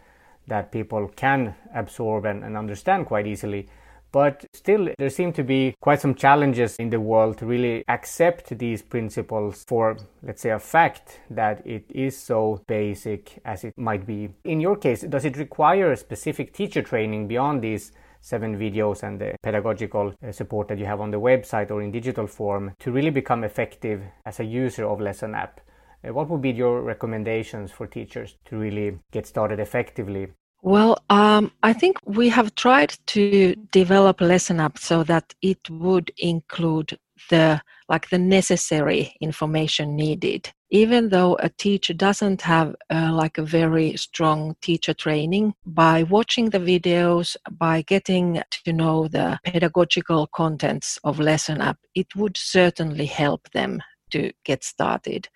that 0.49 0.73
people 0.73 1.09
can 1.17 1.55
absorb 1.75 2.25
and, 2.25 2.45
and 2.45 2.57
understand 2.57 3.07
quite 3.07 3.27
easily. 3.27 3.69
But 4.13 4.47
still, 4.55 4.89
there 4.97 5.11
seem 5.11 5.33
to 5.35 5.43
be 5.43 5.75
quite 5.81 6.01
some 6.01 6.15
challenges 6.15 6.77
in 6.77 6.91
the 6.91 7.01
world 7.01 7.39
to 7.39 7.47
really 7.47 7.85
accept 7.89 8.57
these 8.59 8.81
principles 8.81 9.65
for, 9.67 9.99
let's 10.23 10.41
say, 10.41 10.51
a 10.51 10.59
fact 10.59 11.21
that 11.29 11.67
it 11.67 11.85
is 11.91 12.17
so 12.17 12.63
basic 12.67 13.41
as 13.45 13.65
it 13.65 13.77
might 13.77 14.07
be. 14.07 14.31
In 14.45 14.61
your 14.61 14.77
case, 14.77 15.03
does 15.03 15.25
it 15.25 15.37
require 15.37 15.93
a 15.93 15.97
specific 15.97 16.55
teacher 16.55 16.83
training 16.83 17.29
beyond 17.29 17.63
these 17.63 17.93
seven 18.23 18.59
videos 18.59 19.03
and 19.03 19.21
the 19.21 19.37
pedagogical 19.43 20.15
uh, 20.27 20.33
support 20.33 20.69
that 20.69 20.79
you 20.79 20.87
have 20.87 21.01
on 21.01 21.11
the 21.11 21.21
website 21.21 21.71
or 21.71 21.83
in 21.83 21.93
digital 21.93 22.27
form 22.27 22.73
to 22.79 22.91
really 22.91 23.11
become 23.11 23.45
effective 23.45 24.03
as 24.25 24.41
a 24.41 24.45
user 24.45 24.85
of 24.87 25.01
Lesson 25.01 25.35
App? 25.35 25.61
Uh, 26.05 26.13
what 26.13 26.29
would 26.29 26.43
be 26.43 26.51
your 26.51 26.83
recommendations 26.83 27.71
for 27.71 27.87
teachers 27.87 28.37
to 28.47 28.57
really 28.57 28.99
get 29.13 29.27
started 29.27 29.61
effectively? 29.61 30.29
Well, 30.63 30.99
um, 31.11 31.53
I 31.63 31.73
think 31.73 31.99
we 32.05 32.29
have 32.31 32.55
tried 32.55 32.97
to 33.07 33.55
develop 33.71 34.21
lesson 34.21 34.59
app 34.61 34.79
so 34.79 35.05
that 35.05 35.35
it 35.43 35.71
would 35.71 36.11
include 36.19 36.99
the 37.31 37.61
like 37.89 38.11
the 38.11 38.19
necessary 38.19 39.15
information 39.21 39.97
needed 39.97 40.53
even 40.71 41.11
though 41.11 41.37
a 41.37 41.49
teacher 41.49 41.95
doesn't 41.95 42.43
have 42.43 42.75
uh, 42.91 43.11
like 43.13 43.39
a 43.39 43.43
very 43.43 43.97
strong 43.97 44.57
teacher 44.61 44.93
training 44.93 45.55
by 45.65 46.03
watching 46.05 46.51
the 46.51 46.59
videos 46.59 47.37
by 47.53 47.83
getting 47.83 48.43
to 48.51 48.73
know 48.73 49.09
the 49.09 49.39
pedagogical 49.45 50.27
contents 50.29 50.99
of 51.05 51.21
lesson 51.21 51.61
app 51.61 51.79
it 51.95 52.15
would 52.17 52.37
certainly 52.37 53.07
help 53.07 53.49
them 53.51 53.81
to 54.11 54.33
get 54.45 54.65
started 54.65 55.29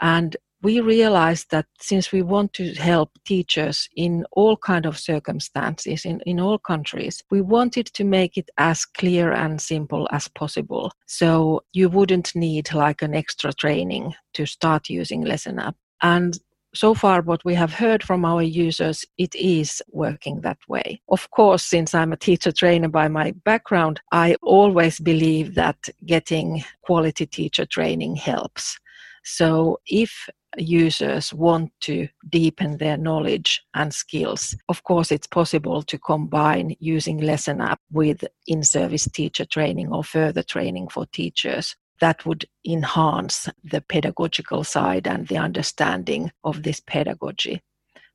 and 0.00 0.36
we 0.64 0.80
realized 0.80 1.50
that 1.50 1.66
since 1.78 2.10
we 2.10 2.22
want 2.22 2.54
to 2.54 2.72
help 2.72 3.10
teachers 3.26 3.86
in 3.96 4.24
all 4.32 4.56
kind 4.56 4.86
of 4.86 4.98
circumstances 4.98 6.06
in, 6.06 6.20
in 6.20 6.40
all 6.40 6.58
countries 6.58 7.22
we 7.30 7.42
wanted 7.42 7.86
to 7.86 8.02
make 8.02 8.38
it 8.38 8.48
as 8.56 8.86
clear 8.86 9.30
and 9.30 9.60
simple 9.60 10.08
as 10.10 10.26
possible. 10.28 10.90
So 11.06 11.62
you 11.74 11.90
wouldn't 11.90 12.34
need 12.34 12.72
like 12.72 13.02
an 13.02 13.14
extra 13.14 13.52
training 13.52 14.14
to 14.32 14.46
start 14.46 14.88
using 14.88 15.20
lesson 15.20 15.58
app. 15.58 15.76
And 16.02 16.38
so 16.74 16.94
far 16.94 17.20
what 17.20 17.44
we 17.44 17.54
have 17.54 17.72
heard 17.72 18.02
from 18.02 18.24
our 18.24 18.42
users 18.42 19.04
it 19.18 19.34
is 19.34 19.82
working 19.92 20.40
that 20.40 20.58
way. 20.66 21.00
Of 21.10 21.30
course 21.30 21.62
since 21.62 21.94
i'm 21.94 22.12
a 22.12 22.16
teacher 22.16 22.52
trainer 22.52 22.88
by 22.88 23.08
my 23.08 23.32
background 23.44 24.00
i 24.12 24.34
always 24.42 24.98
believe 24.98 25.54
that 25.54 25.76
getting 26.06 26.64
quality 26.82 27.26
teacher 27.26 27.66
training 27.66 28.16
helps 28.16 28.78
so 29.24 29.80
if 29.86 30.28
users 30.56 31.34
want 31.34 31.72
to 31.80 32.08
deepen 32.28 32.78
their 32.78 32.96
knowledge 32.96 33.62
and 33.74 33.92
skills. 33.92 34.56
Of 34.68 34.84
course, 34.84 35.10
it's 35.10 35.26
possible 35.26 35.82
to 35.82 35.98
combine 35.98 36.76
using 36.78 37.18
Lesson 37.18 37.60
App 37.60 37.80
with 37.90 38.24
in 38.46 38.62
service 38.62 39.08
teacher 39.10 39.44
training 39.44 39.92
or 39.92 40.04
further 40.04 40.42
training 40.42 40.88
for 40.88 41.06
teachers 41.06 41.76
that 42.00 42.26
would 42.26 42.44
enhance 42.66 43.48
the 43.62 43.80
pedagogical 43.80 44.64
side 44.64 45.06
and 45.06 45.28
the 45.28 45.36
understanding 45.38 46.30
of 46.42 46.62
this 46.62 46.80
pedagogy. 46.80 47.62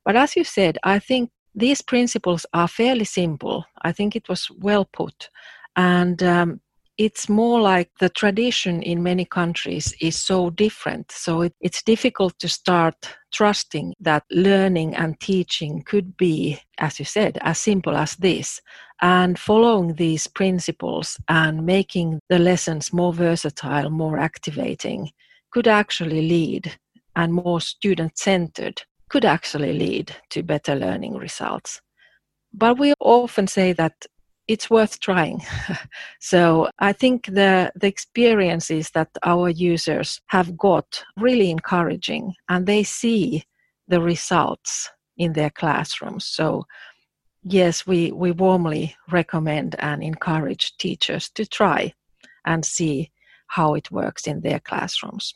But 0.04 0.16
as 0.16 0.36
you 0.36 0.44
said, 0.44 0.78
I 0.84 0.98
think 0.98 1.30
these 1.54 1.82
principles 1.82 2.46
are 2.52 2.68
fairly 2.68 3.04
simple. 3.04 3.64
I 3.82 3.92
think 3.92 4.14
it 4.14 4.28
was 4.28 4.50
well 4.58 4.84
put. 4.92 5.30
And 5.76 6.22
um, 6.22 6.60
it's 7.00 7.30
more 7.30 7.62
like 7.62 7.90
the 7.98 8.10
tradition 8.10 8.82
in 8.82 9.02
many 9.02 9.24
countries 9.24 9.94
is 10.02 10.16
so 10.16 10.50
different. 10.50 11.10
So 11.10 11.40
it, 11.40 11.54
it's 11.58 11.82
difficult 11.82 12.38
to 12.40 12.48
start 12.48 12.94
trusting 13.32 13.94
that 14.00 14.24
learning 14.30 14.94
and 14.96 15.18
teaching 15.18 15.82
could 15.82 16.14
be, 16.18 16.60
as 16.76 16.98
you 16.98 17.06
said, 17.06 17.38
as 17.40 17.58
simple 17.58 17.96
as 17.96 18.16
this. 18.16 18.60
And 19.00 19.38
following 19.38 19.94
these 19.94 20.26
principles 20.26 21.18
and 21.26 21.64
making 21.64 22.20
the 22.28 22.38
lessons 22.38 22.92
more 22.92 23.14
versatile, 23.14 23.88
more 23.88 24.18
activating, 24.18 25.10
could 25.52 25.66
actually 25.66 26.28
lead 26.28 26.70
and 27.16 27.32
more 27.32 27.62
student 27.62 28.18
centered 28.18 28.82
could 29.08 29.24
actually 29.24 29.72
lead 29.72 30.14
to 30.28 30.42
better 30.42 30.74
learning 30.74 31.16
results. 31.16 31.80
But 32.52 32.78
we 32.78 32.92
often 33.00 33.46
say 33.46 33.72
that 33.72 33.94
it's 34.50 34.68
worth 34.68 34.98
trying. 34.98 35.40
so 36.20 36.68
I 36.80 36.92
think 36.92 37.26
the 37.26 37.72
the 37.76 37.86
experiences 37.86 38.90
that 38.90 39.10
our 39.22 39.48
users 39.48 40.20
have 40.26 40.56
got 40.56 41.04
really 41.16 41.50
encouraging 41.50 42.34
and 42.48 42.66
they 42.66 42.82
see 42.82 43.44
the 43.86 44.00
results 44.00 44.90
in 45.16 45.34
their 45.34 45.50
classrooms. 45.50 46.24
So 46.26 46.64
yes, 47.44 47.86
we, 47.86 48.10
we 48.12 48.32
warmly 48.32 48.96
recommend 49.10 49.76
and 49.78 50.02
encourage 50.02 50.76
teachers 50.78 51.30
to 51.30 51.46
try 51.46 51.94
and 52.44 52.64
see 52.64 53.10
how 53.46 53.74
it 53.74 53.90
works 53.90 54.26
in 54.26 54.40
their 54.40 54.60
classrooms. 54.60 55.34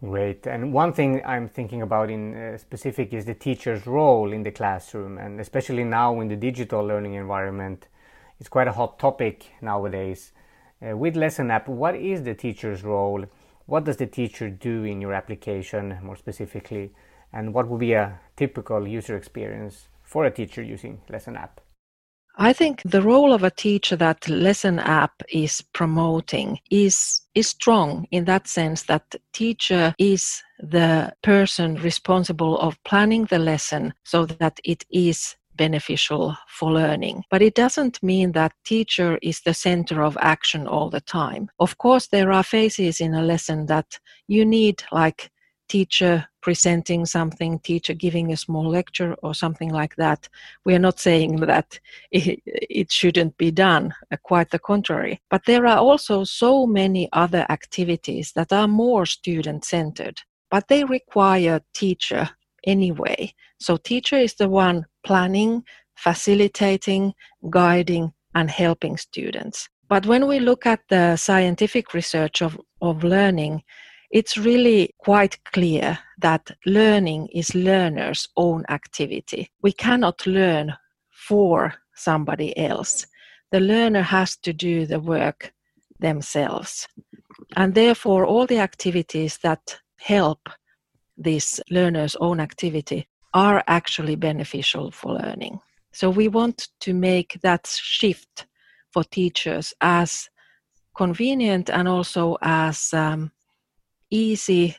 Great. 0.00 0.46
And 0.46 0.72
one 0.72 0.92
thing 0.92 1.22
I'm 1.24 1.48
thinking 1.48 1.82
about 1.82 2.10
in 2.10 2.34
uh, 2.34 2.58
specific 2.58 3.12
is 3.12 3.24
the 3.24 3.34
teacher's 3.34 3.86
role 3.86 4.32
in 4.32 4.42
the 4.42 4.50
classroom, 4.50 5.18
and 5.18 5.40
especially 5.40 5.84
now 5.84 6.20
in 6.20 6.28
the 6.28 6.36
digital 6.36 6.82
learning 6.84 7.14
environment, 7.14 7.88
it's 8.38 8.48
quite 8.48 8.68
a 8.68 8.72
hot 8.72 8.98
topic 8.98 9.46
nowadays. 9.60 10.32
Uh, 10.82 10.96
with 10.96 11.16
Lesson 11.16 11.50
App, 11.50 11.68
what 11.68 11.94
is 11.94 12.22
the 12.24 12.34
teacher's 12.34 12.82
role? 12.84 13.24
What 13.66 13.84
does 13.84 13.96
the 13.96 14.06
teacher 14.06 14.50
do 14.50 14.84
in 14.84 15.00
your 15.00 15.14
application 15.14 15.98
more 16.02 16.16
specifically? 16.16 16.92
And 17.32 17.54
what 17.54 17.68
would 17.68 17.80
be 17.80 17.94
a 17.94 18.20
typical 18.36 18.86
user 18.86 19.16
experience 19.16 19.88
for 20.02 20.24
a 20.24 20.30
teacher 20.30 20.62
using 20.62 21.00
Lesson 21.08 21.36
App? 21.36 21.60
I 22.38 22.52
think 22.52 22.82
the 22.84 23.00
role 23.00 23.32
of 23.32 23.42
a 23.42 23.50
teacher 23.50 23.96
that 23.96 24.28
Lesson 24.28 24.78
App 24.78 25.22
is 25.30 25.62
promoting 25.72 26.58
is 26.70 27.22
is 27.34 27.48
strong 27.48 28.06
in 28.10 28.26
that 28.26 28.46
sense 28.46 28.84
that 28.84 29.14
teacher 29.32 29.94
is 29.98 30.42
the 30.58 31.14
person 31.22 31.76
responsible 31.76 32.58
of 32.58 32.82
planning 32.84 33.24
the 33.26 33.38
lesson 33.38 33.94
so 34.04 34.26
that 34.26 34.58
it 34.64 34.84
is 34.90 35.36
beneficial 35.56 36.36
for 36.48 36.72
learning. 36.72 37.24
But 37.30 37.42
it 37.42 37.54
doesn't 37.54 38.02
mean 38.02 38.32
that 38.32 38.52
teacher 38.64 39.18
is 39.22 39.40
the 39.40 39.54
center 39.54 40.02
of 40.02 40.16
action 40.20 40.66
all 40.66 40.90
the 40.90 41.00
time. 41.00 41.48
Of 41.58 41.78
course, 41.78 42.08
there 42.08 42.32
are 42.32 42.42
phases 42.42 43.00
in 43.00 43.14
a 43.14 43.22
lesson 43.22 43.66
that 43.66 43.98
you 44.28 44.44
need 44.44 44.84
like 44.92 45.30
teacher 45.68 46.28
presenting 46.42 47.04
something, 47.04 47.58
teacher 47.58 47.92
giving 47.92 48.32
a 48.32 48.36
small 48.36 48.68
lecture 48.68 49.14
or 49.22 49.34
something 49.34 49.70
like 49.70 49.96
that. 49.96 50.28
We 50.64 50.74
are 50.74 50.80
not 50.80 51.00
saying 51.00 51.36
that 51.52 51.80
it, 52.10 52.40
it, 52.46 52.92
shouldn't 52.92 53.36
be 53.36 53.50
done, 53.50 53.92
uh, 54.12 54.16
quite 54.22 54.50
the 54.50 54.58
contrary. 54.58 55.20
But 55.28 55.42
there 55.46 55.66
are 55.66 55.78
also 55.78 56.24
so 56.24 56.66
many 56.66 57.08
other 57.12 57.46
activities 57.48 58.32
that 58.36 58.52
are 58.52 58.68
more 58.68 59.06
student 59.06 59.64
centered, 59.64 60.20
but 60.50 60.68
they 60.68 60.84
require 60.84 61.60
teacher 61.74 62.30
anyway. 62.64 63.32
So 63.58 63.76
teacher 63.76 64.16
is 64.16 64.34
the 64.34 64.48
one 64.48 64.86
planning, 65.06 65.62
facilitating, 65.94 67.14
guiding, 67.48 68.12
and 68.34 68.50
helping 68.50 68.96
students. 68.96 69.68
But 69.88 70.04
when 70.04 70.26
we 70.26 70.40
look 70.40 70.66
at 70.66 70.80
the 70.90 71.16
scientific 71.16 71.94
research 71.94 72.42
of, 72.42 72.60
of 72.82 73.04
learning, 73.04 73.62
it's 74.10 74.36
really 74.36 74.90
quite 74.98 75.42
clear 75.44 75.98
that 76.18 76.50
learning 76.66 77.28
is 77.32 77.54
learner's 77.54 78.28
own 78.36 78.64
activity. 78.68 79.48
We 79.62 79.72
cannot 79.72 80.26
learn 80.26 80.74
for 81.28 81.74
somebody 81.94 82.56
else. 82.58 83.06
The 83.52 83.60
learner 83.60 84.02
has 84.02 84.36
to 84.38 84.52
do 84.52 84.86
the 84.86 85.00
work 85.00 85.52
themselves. 86.00 86.88
And 87.56 87.74
therefore, 87.74 88.26
all 88.26 88.46
the 88.46 88.58
activities 88.58 89.38
that 89.42 89.78
help 89.98 90.48
this 91.16 91.60
learner's 91.70 92.16
own 92.16 92.40
activity 92.40 93.08
are 93.36 93.62
actually 93.66 94.16
beneficial 94.16 94.90
for 94.90 95.12
learning. 95.12 95.60
So 95.92 96.08
we 96.08 96.26
want 96.26 96.68
to 96.80 96.94
make 96.94 97.38
that 97.42 97.66
shift 97.66 98.46
for 98.90 99.04
teachers 99.04 99.74
as 99.82 100.30
convenient 100.96 101.68
and 101.68 101.86
also 101.86 102.38
as 102.40 102.94
um, 102.94 103.30
easy 104.10 104.74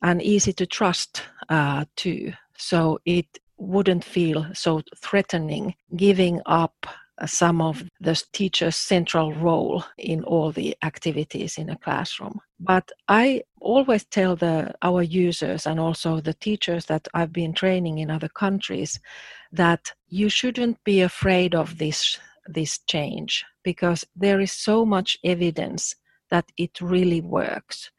and 0.00 0.22
easy 0.22 0.52
to 0.52 0.64
trust 0.64 1.24
uh, 1.48 1.86
too. 1.96 2.32
So 2.56 3.00
it 3.04 3.26
wouldn't 3.56 4.04
feel 4.04 4.46
so 4.54 4.82
threatening 5.02 5.74
giving 5.96 6.40
up 6.46 6.86
Uh, 7.20 7.26
some 7.26 7.60
of 7.60 7.82
the 8.00 8.22
teacher's 8.32 8.76
central 8.76 9.32
role 9.34 9.84
in 9.96 10.22
all 10.24 10.52
the 10.52 10.76
activities 10.82 11.58
in 11.58 11.68
a 11.70 11.78
classroom. 11.78 12.40
But 12.60 12.92
I 13.08 13.42
always 13.60 14.04
tell 14.04 14.36
the, 14.36 14.72
our 14.82 15.02
users 15.02 15.66
and 15.66 15.80
also 15.80 16.20
the 16.20 16.34
teachers 16.34 16.86
that 16.86 17.08
I've 17.14 17.32
been 17.32 17.54
training 17.54 17.98
in 17.98 18.10
other 18.10 18.28
countries 18.28 19.00
that 19.50 19.92
you 20.08 20.28
shouldn't 20.28 20.82
be 20.84 21.00
afraid 21.00 21.54
of 21.54 21.78
this, 21.78 22.18
this 22.46 22.78
change 22.86 23.44
because 23.64 24.04
there 24.14 24.40
is 24.40 24.52
so 24.52 24.84
much 24.84 25.18
evidence 25.24 25.96
that 26.30 26.44
it 26.56 26.80
really 26.80 27.20
works. 27.20 27.90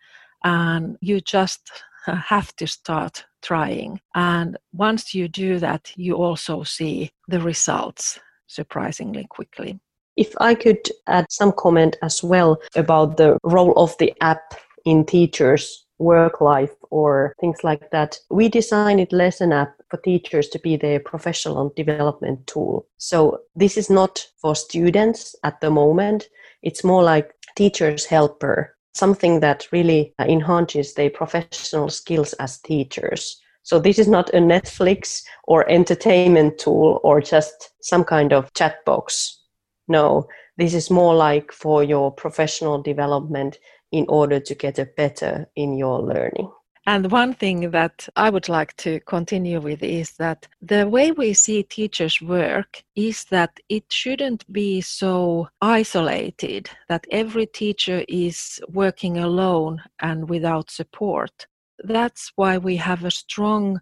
And 0.45 0.97
you 1.01 1.19
just 1.19 1.69
uh, 2.07 2.15
have 2.15 2.55
to 2.55 2.67
start 2.67 3.25
trying. 3.41 3.99
And 4.15 4.57
once 4.71 5.13
you 5.13 5.27
do 5.27 5.59
that, 5.59 5.91
you 5.97 6.15
also 6.15 6.63
see 6.63 7.11
the 7.27 7.41
results 7.41 8.19
surprisingly 8.49 9.25
quickly. 9.29 9.79
If 10.17 10.33
I 10.41 10.53
could 10.53 10.85
add 11.07 11.31
some 11.31 11.53
comment 11.53 11.95
as 12.01 12.21
well 12.21 12.57
about 12.75 13.15
the 13.15 13.37
role 13.43 13.71
of 13.77 13.97
the 13.99 14.13
app 14.19 14.55
in 14.83 15.05
teachers' 15.05 15.85
work 15.97 16.41
life 16.41 16.75
or 16.89 17.33
things 17.39 17.63
like 17.63 17.89
that, 17.91 18.17
we 18.29 18.49
designed 18.49 19.13
Lesson 19.13 19.53
App 19.53 19.75
for 19.89 19.97
teachers 19.97 20.49
to 20.49 20.59
be 20.59 20.75
their 20.75 20.99
professional 20.99 21.71
development 21.75 22.47
tool. 22.47 22.87
So 22.97 23.39
this 23.55 23.77
is 23.77 23.89
not 23.89 24.25
for 24.41 24.55
students 24.55 25.35
at 25.43 25.61
the 25.61 25.69
moment. 25.69 26.27
It's 26.63 26.83
more 26.83 27.03
like 27.03 27.31
teacher's 27.55 28.05
helper, 28.05 28.75
something 28.93 29.39
that 29.39 29.67
really 29.71 30.13
enhances 30.19 30.95
their 30.95 31.09
professional 31.09 31.89
skills 31.89 32.33
as 32.33 32.59
teachers. 32.59 33.41
So 33.69 33.77
this 33.77 33.99
is 33.99 34.07
not 34.07 34.33
a 34.33 34.39
Netflix 34.39 35.21
or 35.43 35.69
entertainment 35.69 36.57
tool 36.57 36.99
or 37.03 37.21
just 37.21 37.69
some 37.83 38.03
kind 38.03 38.33
of 38.33 38.51
chat 38.55 38.83
box. 38.83 39.43
No, 39.87 40.27
this 40.57 40.73
is 40.73 40.89
more 40.89 41.13
like 41.13 41.51
for 41.51 41.83
your 41.83 42.11
professional 42.11 42.81
development 42.81 43.59
in 43.91 44.07
order 44.09 44.39
to 44.39 44.55
get 44.55 44.79
a 44.79 44.85
better 44.97 45.47
in 45.55 45.77
your 45.77 46.01
learning. 46.01 46.51
And 46.87 47.11
one 47.11 47.35
thing 47.35 47.69
that 47.69 48.09
I 48.15 48.31
would 48.31 48.49
like 48.49 48.75
to 48.77 49.01
continue 49.01 49.61
with 49.61 49.83
is 49.83 50.13
that 50.13 50.47
the 50.63 50.87
way 50.87 51.11
we 51.11 51.35
see 51.35 51.61
teachers 51.61 52.19
work 52.23 52.81
is 52.95 53.25
that 53.25 53.51
it 53.69 53.83
shouldn't 53.89 54.51
be 54.51 54.81
so 54.81 55.47
isolated 55.61 56.71
that 56.87 57.05
every 57.11 57.45
teacher 57.45 58.03
is 58.07 58.59
working 58.67 59.19
alone 59.19 59.83
and 59.99 60.27
without 60.27 60.71
support 60.71 61.45
that's 61.83 62.31
why 62.35 62.57
we 62.57 62.75
have 62.75 63.03
a 63.03 63.11
strong 63.11 63.79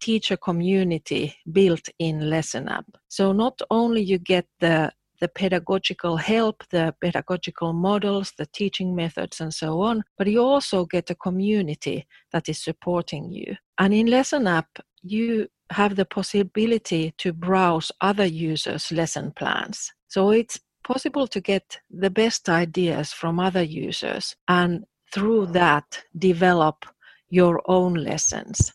teacher 0.00 0.36
community 0.36 1.34
built 1.52 1.88
in 1.98 2.30
lesson 2.30 2.68
app 2.68 2.86
so 3.08 3.32
not 3.32 3.60
only 3.70 4.02
you 4.02 4.18
get 4.18 4.46
the 4.60 4.90
the 5.20 5.28
pedagogical 5.28 6.16
help, 6.16 6.64
the 6.70 6.94
pedagogical 7.00 7.72
models, 7.72 8.32
the 8.36 8.46
teaching 8.46 8.96
methods, 8.96 9.40
and 9.40 9.54
so 9.54 9.80
on, 9.82 10.02
but 10.16 10.26
you 10.26 10.42
also 10.42 10.86
get 10.86 11.10
a 11.10 11.14
community 11.14 12.06
that 12.32 12.48
is 12.48 12.62
supporting 12.62 13.30
you. 13.30 13.56
And 13.78 13.94
in 13.94 14.06
Lesson 14.06 14.46
App, 14.46 14.78
you 15.02 15.48
have 15.70 15.96
the 15.96 16.04
possibility 16.04 17.14
to 17.18 17.32
browse 17.32 17.92
other 18.00 18.26
users' 18.26 18.90
lesson 18.90 19.32
plans. 19.36 19.92
So 20.08 20.30
it's 20.30 20.58
possible 20.82 21.26
to 21.28 21.40
get 21.40 21.78
the 21.90 22.10
best 22.10 22.48
ideas 22.48 23.12
from 23.12 23.38
other 23.38 23.62
users 23.62 24.34
and 24.48 24.84
through 25.12 25.46
that 25.46 26.02
develop 26.18 26.86
your 27.30 27.62
own 27.66 27.94
lessons. 27.94 28.72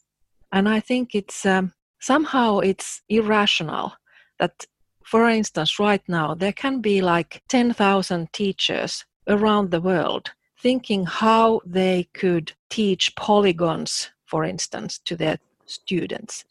And 0.51 0.67
I 0.67 0.79
think 0.79 1.13
it's 1.13 1.45
um, 1.45 1.73
somehow 1.99 2.59
it's 2.59 3.01
irrational 3.09 3.93
that 4.39 4.65
for 5.05 5.29
instance, 5.29 5.79
right 5.79 6.01
now, 6.07 6.33
there 6.33 6.51
can 6.51 6.81
be 6.81 6.99
like 6.99 7.43
10,000 7.47 8.33
teachers 8.33 9.05
around 9.27 9.69
the 9.69 9.81
world 9.81 10.31
thinking 10.59 11.05
how 11.05 11.61
they 11.63 12.07
could 12.13 12.51
teach 12.71 13.15
polygons, 13.15 14.09
for 14.25 14.43
instance, 14.43 14.97
to 14.97 15.15
their 15.15 15.37
students. 15.67 16.43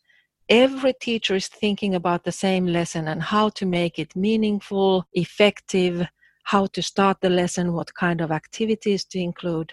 Every 0.49 0.93
teacher 1.01 1.35
is 1.35 1.49
thinking 1.49 1.97
about 1.97 2.23
the 2.23 2.31
same 2.31 2.67
lesson 2.67 3.09
and 3.09 3.21
how 3.21 3.49
to 3.51 3.67
make 3.67 3.99
it 3.99 4.15
meaningful, 4.15 5.05
effective, 5.15 6.07
how 6.45 6.67
to 6.67 6.83
start 6.83 7.23
the 7.23 7.31
lesson, 7.31 7.73
what 7.73 7.95
kind 7.95 8.21
of 8.21 8.31
activities 8.31 9.05
to 9.07 9.19
include. 9.19 9.73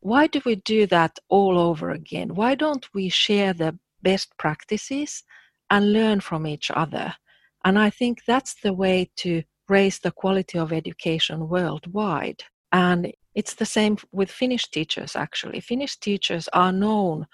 Why 0.00 0.26
do 0.26 0.40
we 0.44 0.56
do 0.56 0.86
that 0.86 1.18
all 1.28 1.58
over 1.58 1.90
again? 1.90 2.34
Why 2.34 2.54
don't 2.54 2.86
we 2.94 3.08
share 3.08 3.52
the 3.52 3.78
best 4.02 4.36
practices 4.38 5.24
and 5.70 5.92
learn 5.92 6.20
from 6.20 6.46
each 6.46 6.70
other? 6.70 7.14
And 7.64 7.78
I 7.78 7.90
think 7.90 8.24
that's 8.24 8.54
the 8.54 8.72
way 8.72 9.10
to 9.16 9.42
raise 9.68 9.98
the 9.98 10.12
quality 10.12 10.58
of 10.58 10.72
education 10.72 11.48
worldwide. 11.48 12.44
And 12.72 13.12
it's 13.34 13.54
the 13.54 13.66
same 13.66 13.98
with 14.12 14.30
Finnish 14.30 14.70
teachers, 14.70 15.16
actually. 15.16 15.60
Finnish 15.60 15.96
teachers 15.96 16.48
are 16.52 16.72
known 16.72 17.26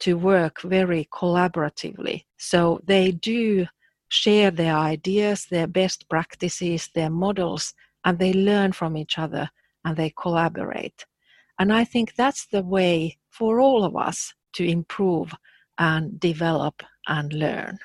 to 0.00 0.14
work 0.14 0.60
very 0.62 1.08
collaboratively. 1.12 2.24
So 2.36 2.80
they 2.84 3.12
do 3.12 3.66
share 4.08 4.50
their 4.50 4.76
ideas, 4.76 5.46
their 5.46 5.66
best 5.66 6.08
practices, 6.08 6.88
their 6.94 7.10
models, 7.10 7.74
and 8.04 8.18
they 8.18 8.32
learn 8.32 8.72
from 8.72 8.96
each 8.96 9.18
other 9.18 9.50
and 9.84 9.96
they 9.96 10.12
collaborate. 10.20 11.04
And 11.58 11.72
I 11.72 11.84
think 11.84 12.14
that's 12.14 12.46
the 12.46 12.62
way 12.62 13.18
for 13.30 13.60
all 13.60 13.84
of 13.84 13.96
us 13.96 14.34
to 14.54 14.64
improve 14.64 15.34
and 15.78 16.18
develop 16.20 16.82
and 17.06 17.32
learn. 17.32 17.78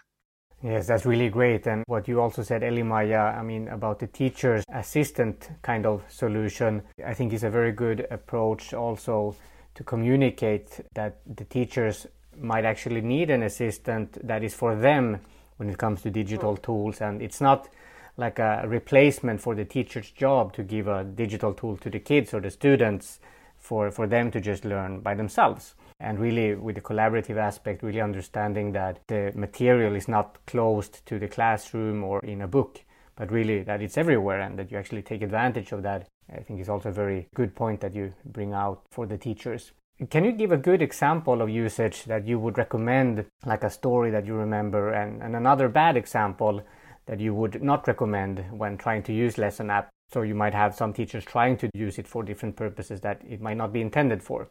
Yes, 0.63 0.87
that's 0.87 1.05
really 1.05 1.29
great. 1.29 1.67
And 1.67 1.83
what 1.87 2.07
you 2.07 2.19
also 2.19 2.41
said, 2.41 2.63
Elli-Maija, 2.63 3.37
I 3.37 3.43
mean, 3.43 3.67
about 3.67 3.99
the 3.99 4.07
teacher's 4.07 4.63
assistant 4.73 5.49
kind 5.61 5.85
of 5.85 6.03
solution, 6.09 6.81
I 7.05 7.13
think 7.13 7.31
is 7.31 7.43
a 7.43 7.49
very 7.49 7.71
good 7.71 8.07
approach 8.09 8.73
also 8.73 9.35
to 9.75 9.83
communicate 9.83 10.79
that 10.95 11.19
the 11.27 11.45
teachers 11.45 12.07
might 12.35 12.65
actually 12.65 13.01
need 13.01 13.29
an 13.29 13.43
assistant 13.43 14.17
that 14.27 14.43
is 14.43 14.53
for 14.53 14.75
them 14.75 15.19
when 15.57 15.69
it 15.69 15.77
comes 15.77 16.01
to 16.01 16.09
digital 16.09 16.57
mm. 16.57 16.61
tools. 16.63 17.01
And 17.01 17.21
it's 17.21 17.39
not 17.39 17.69
like 18.17 18.39
a 18.39 18.63
replacement 18.65 19.39
for 19.39 19.53
the 19.53 19.65
teacher's 19.65 20.09
job 20.09 20.53
to 20.53 20.63
give 20.63 20.87
a 20.87 21.03
digital 21.03 21.53
tool 21.53 21.77
to 21.77 21.89
the 21.89 21.99
kids 21.99 22.33
or 22.33 22.41
the 22.41 22.49
students 22.49 23.19
for, 23.67 23.91
for 23.91 24.07
them 24.07 24.31
to 24.31 24.39
just 24.39 24.63
learn 24.63 25.01
by 25.01 25.13
themselves. 25.13 25.75
And 25.99 26.19
really 26.19 26.55
with 26.55 26.75
the 26.75 26.81
collaborative 26.81 27.37
aspect 27.37 27.83
really 27.83 28.01
understanding 28.01 28.71
that 28.71 29.01
the 29.07 29.31
material 29.35 29.95
is 29.95 30.07
not 30.07 30.37
closed 30.45 31.05
to 31.07 31.19
the 31.19 31.27
classroom 31.27 32.03
or 32.03 32.19
in 32.23 32.41
a 32.41 32.47
book 32.47 32.81
but 33.17 33.31
really 33.31 33.63
that 33.63 33.81
it's 33.81 33.97
everywhere 33.97 34.39
and 34.41 34.57
that 34.57 34.71
you 34.71 34.77
actually 34.77 35.01
take 35.01 35.23
advantage 35.23 35.71
of 35.71 35.81
that 35.81 36.07
i 36.31 36.39
think 36.39 36.59
is 36.61 36.69
also 36.69 36.89
a 36.89 36.99
very 37.03 37.27
good 37.35 37.55
point 37.55 37.81
that 37.81 37.95
you 37.95 38.13
bring 38.25 38.53
out 38.53 38.83
for 38.91 39.05
the 39.05 39.17
teachers. 39.17 39.71
Can 40.11 40.23
you 40.23 40.31
give 40.31 40.51
a 40.51 40.57
good 40.57 40.83
example 40.83 41.41
of 41.41 41.49
usage 41.49 42.03
that 42.03 42.27
you 42.27 42.37
would 42.37 42.57
recommend 42.57 43.25
like 43.47 43.63
a 43.63 43.69
story 43.69 44.11
that 44.11 44.27
you 44.27 44.35
remember 44.35 44.93
and, 44.93 45.23
and 45.23 45.35
another 45.35 45.67
bad 45.67 45.97
example 45.97 46.61
that 47.07 47.19
you 47.19 47.33
would 47.33 47.63
not 47.63 47.87
recommend 47.87 48.45
when 48.51 48.77
trying 48.77 49.01
to 49.03 49.13
use 49.13 49.39
lesson 49.39 49.71
app 49.71 49.89
so 50.11 50.21
you 50.21 50.35
might 50.35 50.53
have 50.53 50.73
some 50.73 50.93
teachers 50.93 51.25
trying 51.25 51.57
to 51.57 51.69
use 51.73 51.97
it 51.99 52.07
for 52.07 52.23
different 52.23 52.55
purposes 52.55 53.01
that 53.01 53.21
it 53.27 53.41
might 53.41 53.57
not 53.57 53.73
be 53.73 53.81
intended 53.81 54.23
for 54.23 54.47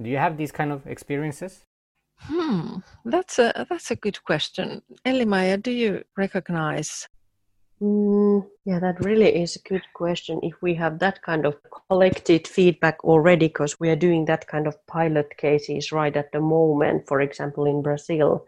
do 0.00 0.10
you 0.10 0.16
have 0.16 0.36
these 0.36 0.52
kind 0.52 0.72
of 0.72 0.86
experiences? 0.86 1.64
Hmm, 2.18 2.78
that's 3.04 3.38
a 3.38 3.66
that's 3.68 3.90
a 3.90 3.96
good 3.96 4.22
question. 4.24 4.82
Elli-Maija, 5.04 5.62
do 5.62 5.70
you 5.70 6.04
recognize? 6.16 7.08
Mm, 7.82 8.46
yeah, 8.64 8.78
that 8.78 9.04
really 9.04 9.42
is 9.42 9.56
a 9.56 9.68
good 9.68 9.82
question. 9.94 10.40
If 10.42 10.54
we 10.62 10.74
have 10.74 11.00
that 11.00 11.22
kind 11.22 11.44
of 11.44 11.56
collected 11.88 12.46
feedback 12.46 13.02
already, 13.04 13.48
because 13.48 13.78
we 13.80 13.90
are 13.90 13.96
doing 13.96 14.24
that 14.26 14.46
kind 14.46 14.66
of 14.66 14.86
pilot 14.86 15.36
cases 15.36 15.92
right 15.92 16.16
at 16.16 16.32
the 16.32 16.40
moment, 16.40 17.06
for 17.06 17.20
example, 17.20 17.66
in 17.66 17.82
Brazil. 17.82 18.46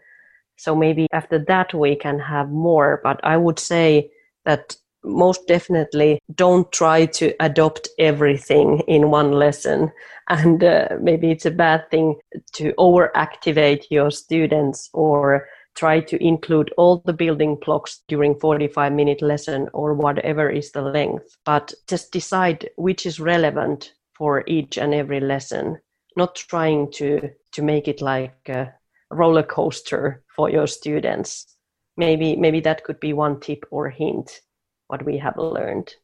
So 0.57 0.75
maybe 0.75 1.07
after 1.13 1.39
that 1.47 1.75
we 1.75 1.97
can 1.97 2.19
have 2.19 2.51
more. 2.51 3.01
But 3.03 3.21
I 3.25 3.37
would 3.37 3.59
say 3.59 4.11
that 4.45 4.77
most 5.07 5.47
definitely 5.47 6.21
don't 6.35 6.71
try 6.73 7.07
to 7.07 7.35
adopt 7.41 7.89
everything 7.99 8.81
in 8.87 9.11
one 9.11 9.33
lesson. 9.33 9.93
And 10.29 10.63
uh, 10.63 10.89
maybe 11.01 11.31
it's 11.31 11.47
a 11.47 11.51
bad 11.51 11.91
thing 11.91 12.17
to 12.55 12.73
overactivate 12.79 13.87
your 13.91 14.11
students 14.11 14.91
or 14.93 15.49
try 15.77 16.01
to 16.01 16.23
include 16.23 16.73
all 16.77 17.03
the 17.05 17.13
building 17.13 17.57
blocks 17.65 18.03
during 18.09 18.35
45 18.41 18.93
minute 18.93 19.23
lesson 19.23 19.69
or 19.73 19.95
whatever 19.95 20.51
is 20.51 20.73
the 20.73 20.83
length. 20.83 21.37
But 21.45 21.73
just 21.87 22.13
decide 22.13 22.69
which 22.77 23.07
is 23.07 23.21
relevant 23.21 23.93
for 24.15 24.43
each 24.47 24.79
and 24.79 24.95
every 24.95 25.21
lesson. 25.21 25.79
Not 26.17 26.35
trying 26.35 26.91
to 26.93 27.31
to 27.53 27.63
make 27.63 27.89
it 27.89 28.01
like 28.01 28.49
a 28.49 28.73
roller 29.11 29.43
coaster 29.43 30.23
for 30.35 30.51
your 30.51 30.67
students. 30.67 31.57
Maybe 31.97 32.37
maybe 32.37 32.61
that 32.61 32.85
could 32.85 32.99
be 33.01 33.13
one 33.13 33.39
tip 33.41 33.65
or 33.71 33.91
hint 33.91 34.41
what 34.89 35.05
we 35.05 35.19
have 35.19 35.37
learned. 35.37 35.95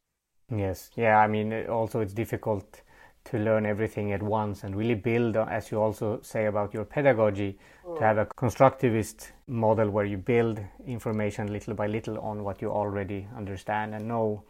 Yes, 0.54 0.90
yeah, 0.96 1.18
I 1.18 1.26
mean, 1.26 1.66
also 1.68 2.00
it's 2.00 2.12
difficult 2.12 2.82
to 3.24 3.38
learn 3.38 3.64
everything 3.64 4.12
at 4.12 4.22
once 4.22 4.64
and 4.64 4.74
really 4.74 4.94
build, 4.94 5.36
as 5.36 5.70
you 5.70 5.80
also 5.80 6.20
say 6.22 6.46
about 6.46 6.74
your 6.74 6.84
pedagogy, 6.84 7.58
mm. 7.86 7.96
to 7.96 8.04
have 8.04 8.18
a 8.18 8.26
constructivist 8.26 9.30
model 9.46 9.90
where 9.90 10.04
you 10.04 10.18
build 10.18 10.60
information 10.86 11.52
little 11.52 11.74
by 11.74 11.86
little 11.86 12.18
on 12.18 12.42
what 12.42 12.60
you 12.60 12.70
already 12.70 13.26
understand 13.36 13.94
and 13.94 14.08
know. 14.08 14.42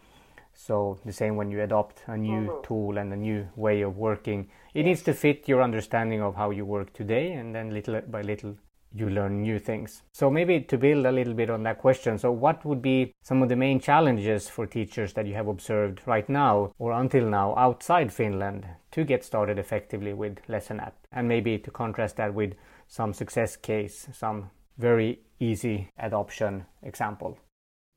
So, 0.55 0.99
the 1.05 1.13
same 1.13 1.37
when 1.37 1.51
you 1.51 1.63
adopt 1.63 2.03
a 2.07 2.17
new 2.17 2.49
mm-hmm. 2.49 2.63
tool 2.63 2.99
and 2.99 3.13
a 3.13 3.17
new 3.17 3.49
way 3.57 3.83
of 3.83 3.97
working, 3.97 4.51
it 4.75 4.85
needs 4.85 5.03
to 5.03 5.15
fit 5.15 5.49
your 5.49 5.63
understanding 5.63 6.21
of 6.21 6.35
how 6.35 6.51
you 6.51 6.65
work 6.65 6.93
today, 6.93 7.33
and 7.33 7.55
then 7.55 7.71
little 7.71 8.01
by 8.03 8.23
little 8.23 8.57
you 8.95 9.09
learn 9.09 9.43
new 9.43 9.59
things. 9.59 10.03
So, 10.13 10.31
maybe 10.31 10.61
to 10.61 10.79
build 10.79 11.07
a 11.07 11.13
little 11.13 11.35
bit 11.35 11.51
on 11.51 11.63
that 11.65 11.79
question, 11.79 12.19
so 12.19 12.31
what 12.31 12.65
would 12.65 12.83
be 12.83 13.15
some 13.23 13.43
of 13.43 13.49
the 13.49 13.57
main 13.57 13.81
challenges 13.81 14.49
for 14.49 14.67
teachers 14.67 15.13
that 15.15 15.27
you 15.27 15.35
have 15.35 15.49
observed 15.49 16.01
right 16.07 16.29
now 16.29 16.73
or 16.79 16.93
until 16.93 17.27
now 17.27 17.55
outside 17.57 18.13
Finland 18.13 18.67
to 18.93 19.05
get 19.05 19.25
started 19.25 19.59
effectively 19.59 20.13
with 20.13 20.39
Lesson 20.49 20.81
App? 20.81 20.95
And 21.13 21.29
maybe 21.29 21.59
to 21.59 21.71
contrast 21.71 22.17
that 22.17 22.35
with 22.35 22.55
some 22.89 23.15
success 23.15 23.57
case, 23.57 24.09
some 24.13 24.51
very 24.79 25.21
easy 25.41 25.89
adoption 25.99 26.67
example. 26.83 27.39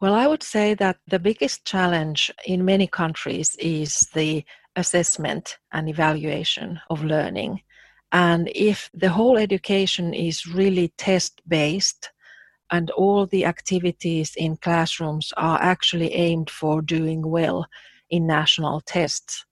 Well, 0.01 0.13
I 0.13 0.27
would 0.27 0.43
say 0.43 0.73
that 0.75 0.97
the 1.07 1.19
biggest 1.19 1.65
challenge 1.65 2.31
in 2.45 2.65
many 2.65 2.87
countries 2.87 3.55
is 3.55 4.09
the 4.13 4.43
assessment 4.75 5.57
and 5.71 5.87
evaluation 5.87 6.81
of 6.89 7.03
learning. 7.03 7.61
And 8.11 8.49
if 8.55 8.89
the 8.93 9.09
whole 9.09 9.37
education 9.37 10.13
is 10.13 10.45
really 10.45 10.89
test 10.97 11.41
based 11.47 12.11
and 12.71 12.89
all 12.91 13.25
the 13.25 13.45
activities 13.45 14.33
in 14.35 14.57
classrooms 14.57 15.33
are 15.37 15.61
actually 15.61 16.13
aimed 16.13 16.49
for 16.49 16.81
doing 16.81 17.29
well 17.29 17.67
in 18.09 18.25
national 18.27 18.81
tests, 18.81 19.45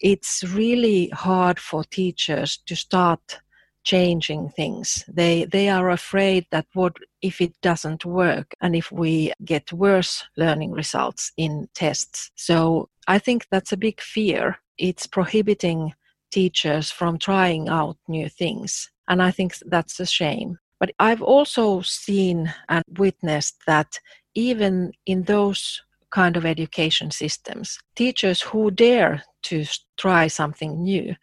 it's 0.00 0.44
really 0.44 1.08
hard 1.08 1.58
for 1.58 1.84
teachers 1.84 2.58
to 2.66 2.76
start 2.76 3.40
changing 3.86 4.48
things. 4.50 5.04
They 5.08 5.44
they 5.44 5.68
are 5.68 5.90
afraid 5.90 6.46
that 6.50 6.66
what 6.74 6.96
if 7.22 7.40
it 7.40 7.54
doesn't 7.62 8.04
work 8.04 8.54
and 8.60 8.74
if 8.74 8.90
we 8.90 9.32
get 9.44 9.72
worse 9.72 10.24
learning 10.36 10.72
results 10.72 11.32
in 11.36 11.68
tests. 11.72 12.30
So 12.34 12.88
I 13.06 13.18
think 13.20 13.46
that's 13.50 13.72
a 13.72 13.76
big 13.76 14.00
fear. 14.00 14.58
It's 14.76 15.06
prohibiting 15.06 15.94
teachers 16.30 16.90
from 16.90 17.18
trying 17.18 17.68
out 17.68 17.96
new 18.08 18.28
things. 18.28 18.90
And 19.08 19.22
I 19.22 19.30
think 19.30 19.56
that's 19.66 20.00
a 20.00 20.06
shame. 20.06 20.58
But 20.78 20.90
I've 20.98 21.22
also 21.22 21.80
seen 21.80 22.52
and 22.68 22.84
witnessed 22.98 23.56
that 23.66 23.98
even 24.34 24.92
in 25.06 25.22
those 25.22 25.82
kind 26.10 26.36
of 26.36 26.44
education 26.44 27.10
systems, 27.10 27.78
teachers 27.94 28.42
who 28.42 28.70
dare 28.70 29.22
to 29.44 29.64
try 29.96 30.26
something 30.26 30.82
new, 30.82 31.14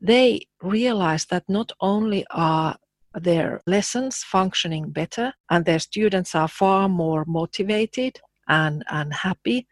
they 0.00 0.40
realize 0.62 1.26
that 1.26 1.44
not 1.48 1.72
only 1.80 2.24
are 2.30 2.76
their 3.14 3.62
lessons 3.66 4.22
functioning 4.22 4.90
better 4.90 5.32
and 5.50 5.64
their 5.64 5.78
students 5.78 6.34
are 6.34 6.48
far 6.48 6.88
more 6.88 7.24
motivated 7.26 8.20
and, 8.48 8.84
and 8.90 9.12
happy, 9.12 9.66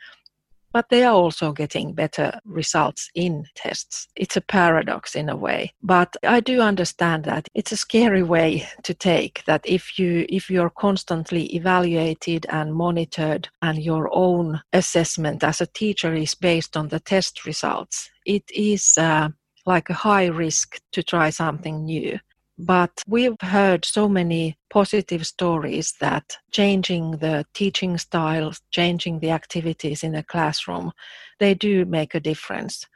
but 0.75 0.89
they 0.89 1.05
are 1.05 1.15
also 1.15 1.53
getting 1.53 1.95
better 1.95 2.41
results 2.45 3.09
in 3.15 3.45
tests. 3.55 4.09
It's 4.17 4.37
a 4.37 4.41
paradox 4.41 5.15
in 5.15 5.29
a 5.29 5.37
way, 5.37 5.73
but 5.83 6.17
I 6.25 6.41
do 6.41 6.61
understand 6.61 7.25
that 7.25 7.47
it's 7.55 7.71
a 7.71 7.77
scary 7.77 8.25
way 8.25 8.67
to 8.83 8.93
take 8.93 9.45
that 9.47 9.63
if 9.65 10.01
you 10.01 10.27
if 10.29 10.51
you're 10.51 10.71
constantly 10.71 11.45
evaluated 11.55 12.45
and 12.51 12.75
monitored 12.75 13.49
and 13.63 13.79
your 13.79 14.11
own 14.13 14.61
assessment 14.73 15.45
as 15.45 15.61
a 15.61 15.67
teacher 15.67 16.13
is 16.13 16.35
based 16.35 16.77
on 16.77 16.89
the 16.89 17.01
test 17.01 17.47
results, 17.47 18.11
it 18.27 18.45
is 18.53 18.99
uh, 18.99 19.29
like 19.67 19.91
a 19.91 20.01
high 20.09 20.27
risk 20.27 20.81
to 20.91 21.05
try 21.05 21.31
something 21.31 21.85
new. 21.85 22.19
But 22.57 23.03
we've 23.09 23.41
heard 23.41 23.85
so 23.85 24.09
many 24.09 24.57
positive 24.71 25.27
stories 25.27 25.95
that 26.01 26.37
changing 26.53 27.13
the 27.13 27.45
teaching 27.53 27.99
styles, 27.99 28.61
changing 28.71 29.19
the 29.19 29.31
activities 29.31 30.05
in 30.05 30.15
a 30.15 30.23
classroom, 30.23 30.93
they 31.41 31.55
do 31.55 31.85
make 31.85 32.15
a 32.15 32.21
difference 32.21 32.87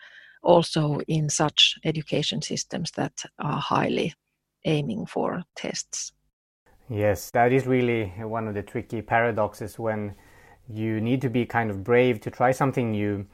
also 0.42 1.00
in 1.08 1.28
such 1.28 1.76
education 1.84 2.40
systems 2.40 2.92
that 2.92 3.24
are 3.40 3.60
highly 3.60 4.14
aiming 4.64 5.06
for 5.06 5.42
tests. 5.56 6.12
Yes, 6.88 7.30
that 7.32 7.52
is 7.52 7.66
really 7.66 8.06
one 8.18 8.48
of 8.48 8.54
the 8.54 8.62
tricky 8.62 9.02
paradoxes 9.02 9.78
when 9.78 10.14
you 10.68 11.00
need 11.00 11.20
to 11.22 11.28
be 11.28 11.44
kind 11.44 11.70
of 11.70 11.82
brave 11.82 12.20
to 12.20 12.30
try 12.30 12.52
something 12.52 12.92
new 12.92 13.26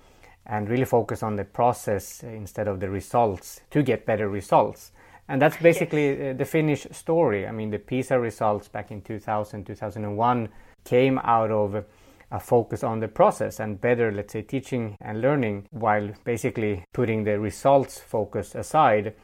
and 0.46 0.68
really 0.68 0.84
focus 0.84 1.22
on 1.22 1.36
the 1.36 1.44
process 1.44 2.22
instead 2.22 2.66
of 2.68 2.80
the 2.80 2.90
results 2.90 3.60
to 3.70 3.82
get 3.82 4.06
better 4.06 4.28
results. 4.28 4.92
And 5.28 5.40
that's 5.40 5.56
basically 5.62 6.10
yes. 6.10 6.34
Uh, 6.34 6.38
the 6.38 6.44
Finnish 6.44 6.86
story. 6.92 7.46
I 7.46 7.52
mean, 7.52 7.70
the 7.70 7.78
PISA 7.78 8.18
results 8.18 8.68
back 8.68 8.90
in 8.90 9.02
2000, 9.02 9.64
2001 9.64 10.48
came 10.84 11.18
out 11.18 11.50
of 11.50 11.84
a 12.30 12.40
focus 12.40 12.82
on 12.82 13.00
the 13.00 13.08
process 13.08 13.60
and 13.60 13.80
better, 13.80 14.10
let's 14.10 14.32
say, 14.32 14.42
teaching 14.42 14.96
and 15.00 15.20
learning 15.20 15.66
while 15.70 16.10
basically 16.24 16.84
putting 16.92 17.24
the 17.24 17.38
results 17.38 18.00
focus 18.00 18.54
aside. 18.54 19.14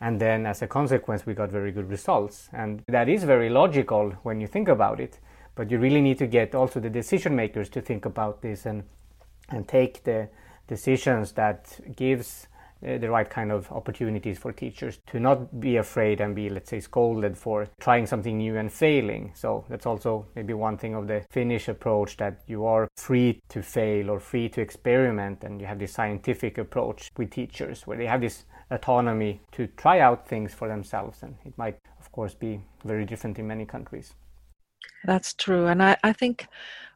And 0.00 0.20
then 0.20 0.46
as 0.46 0.62
a 0.62 0.66
consequence, 0.66 1.24
we 1.24 1.34
got 1.34 1.50
very 1.50 1.72
good 1.72 1.88
results. 1.88 2.48
And 2.52 2.82
that 2.88 3.08
is 3.08 3.24
very 3.24 3.48
logical 3.48 4.10
when 4.22 4.40
you 4.40 4.46
think 4.46 4.68
about 4.68 5.00
it. 5.00 5.18
But 5.54 5.70
you 5.70 5.78
really 5.78 6.00
need 6.00 6.18
to 6.18 6.26
get 6.26 6.54
also 6.54 6.80
the 6.80 6.90
decision 6.90 7.34
makers 7.34 7.68
to 7.70 7.80
think 7.80 8.04
about 8.04 8.42
this 8.42 8.66
and, 8.66 8.84
and 9.48 9.66
take 9.66 10.04
the 10.04 10.28
decisions 10.68 11.32
that 11.32 11.80
gives 11.96 12.46
Uh, 12.86 12.96
the 12.96 13.10
right 13.10 13.28
kind 13.28 13.50
of 13.50 13.70
opportunities 13.72 14.38
for 14.38 14.52
teachers 14.52 15.00
to 15.04 15.18
not 15.18 15.58
be 15.58 15.78
afraid 15.78 16.20
and 16.20 16.36
be, 16.36 16.48
let's 16.48 16.70
say, 16.70 16.78
scolded 16.78 17.36
for 17.36 17.66
trying 17.80 18.06
something 18.06 18.38
new 18.38 18.56
and 18.56 18.72
failing. 18.72 19.32
So 19.34 19.64
that's 19.68 19.84
also 19.84 20.26
maybe 20.36 20.54
one 20.54 20.78
thing 20.78 20.94
of 20.94 21.08
the 21.08 21.24
Finnish 21.28 21.66
approach 21.66 22.16
that 22.18 22.40
you 22.46 22.66
are 22.66 22.86
free 22.96 23.40
to 23.48 23.62
fail 23.62 24.10
or 24.10 24.20
free 24.20 24.48
to 24.50 24.60
experiment, 24.60 25.42
and 25.42 25.60
you 25.60 25.66
have 25.66 25.80
this 25.80 25.92
scientific 25.92 26.56
approach 26.56 27.10
with 27.16 27.32
teachers 27.32 27.84
where 27.84 27.98
they 27.98 28.06
have 28.06 28.20
this 28.20 28.44
autonomy 28.70 29.40
to 29.50 29.66
try 29.66 29.98
out 29.98 30.28
things 30.28 30.54
for 30.54 30.68
themselves. 30.68 31.24
And 31.24 31.34
it 31.44 31.58
might, 31.58 31.78
of 31.98 32.12
course, 32.12 32.34
be 32.34 32.60
very 32.84 33.04
different 33.04 33.40
in 33.40 33.48
many 33.48 33.66
countries. 33.66 34.14
That's 35.04 35.34
true. 35.34 35.66
And 35.66 35.82
I, 35.82 35.96
I 36.04 36.12
think 36.12 36.46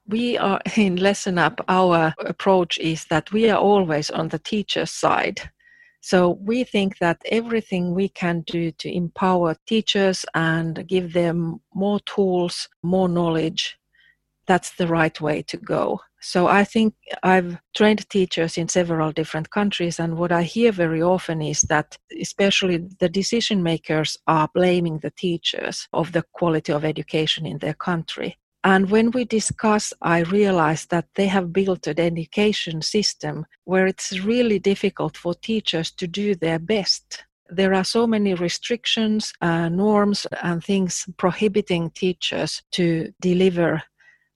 we 0.06 0.38
are 0.38 0.60
in 0.76 0.94
Lesson 0.94 1.38
App, 1.38 1.60
our 1.66 2.14
approach 2.20 2.78
is 2.78 3.06
that 3.06 3.32
we 3.32 3.50
are 3.50 3.58
always 3.58 4.10
on 4.10 4.28
the 4.28 4.38
teacher's 4.38 4.92
side. 4.92 5.50
So 6.02 6.30
we 6.42 6.64
think 6.64 6.98
that 6.98 7.22
everything 7.30 7.94
we 7.94 8.08
can 8.08 8.42
do 8.42 8.72
to 8.72 8.92
empower 8.92 9.56
teachers 9.66 10.26
and 10.34 10.86
give 10.88 11.12
them 11.12 11.60
more 11.74 12.00
tools, 12.00 12.68
more 12.82 13.08
knowledge, 13.08 13.78
that's 14.46 14.72
the 14.72 14.88
right 14.88 15.18
way 15.20 15.42
to 15.42 15.56
go. 15.56 16.00
So 16.20 16.48
I 16.48 16.64
think 16.64 16.94
I've 17.22 17.58
trained 17.74 18.08
teachers 18.10 18.58
in 18.58 18.68
several 18.68 19.12
different 19.12 19.50
countries, 19.50 20.00
and 20.00 20.16
what 20.18 20.32
I 20.32 20.42
hear 20.42 20.72
very 20.72 21.02
often 21.02 21.40
is 21.40 21.62
that 21.62 21.96
especially 22.20 22.78
the 22.98 23.08
decision 23.08 23.62
makers 23.62 24.18
are 24.26 24.48
blaming 24.52 24.98
the 24.98 25.12
teachers 25.12 25.88
of 25.92 26.12
the 26.12 26.24
quality 26.32 26.72
of 26.72 26.84
education 26.84 27.46
in 27.46 27.58
their 27.58 27.74
country. 27.74 28.38
And 28.64 28.90
when 28.90 29.10
we 29.10 29.24
discuss, 29.24 29.92
I 30.02 30.20
realize 30.20 30.86
that 30.86 31.06
they 31.16 31.26
have 31.26 31.52
built 31.52 31.86
an 31.88 31.98
education 31.98 32.80
system 32.80 33.46
where 33.64 33.86
it's 33.86 34.20
really 34.20 34.60
difficult 34.60 35.16
for 35.16 35.34
teachers 35.34 35.90
to 35.92 36.06
do 36.06 36.36
their 36.36 36.60
best. 36.60 37.24
There 37.50 37.74
are 37.74 37.84
so 37.84 38.06
many 38.06 38.34
restrictions, 38.34 39.32
uh, 39.40 39.68
norms, 39.68 40.26
and 40.42 40.62
things 40.62 41.06
prohibiting 41.16 41.90
teachers 41.90 42.62
to 42.72 43.12
deliver 43.20 43.82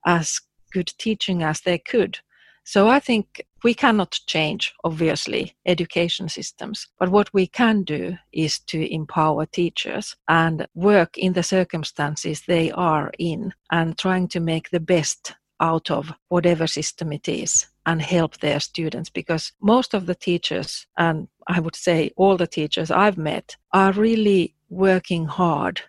as 0.04 0.40
good 0.72 0.90
teaching 0.98 1.42
as 1.42 1.60
they 1.60 1.78
could. 1.78 2.18
So 2.66 2.88
I 2.88 2.98
think 2.98 3.46
we 3.62 3.74
cannot 3.74 4.18
change, 4.26 4.74
obviously, 4.82 5.54
education 5.66 6.28
systems, 6.28 6.88
but 6.98 7.10
what 7.10 7.32
we 7.32 7.46
can 7.46 7.84
do 7.84 8.18
is 8.32 8.58
to 8.66 8.92
empower 8.92 9.46
teachers 9.46 10.16
and 10.28 10.66
work 10.74 11.16
in 11.16 11.34
the 11.34 11.44
circumstances 11.44 12.42
they 12.42 12.72
are 12.72 13.12
in 13.20 13.54
and 13.70 13.96
trying 13.96 14.26
to 14.28 14.40
make 14.40 14.70
the 14.70 14.80
best 14.80 15.36
out 15.60 15.92
of 15.92 16.12
whatever 16.28 16.66
system 16.66 17.12
it 17.12 17.28
is 17.28 17.66
and 17.86 18.02
help 18.02 18.38
their 18.38 18.58
students 18.58 19.10
because 19.10 19.52
most 19.62 19.94
of 19.94 20.06
the 20.06 20.16
teachers 20.16 20.88
and 20.98 21.28
I 21.46 21.60
would 21.60 21.76
say 21.76 22.10
all 22.16 22.36
the 22.36 22.48
teachers 22.48 22.90
I've 22.90 23.16
met 23.16 23.56
are 23.72 23.92
really 23.92 24.56
working 24.68 25.26
hard 25.26 25.82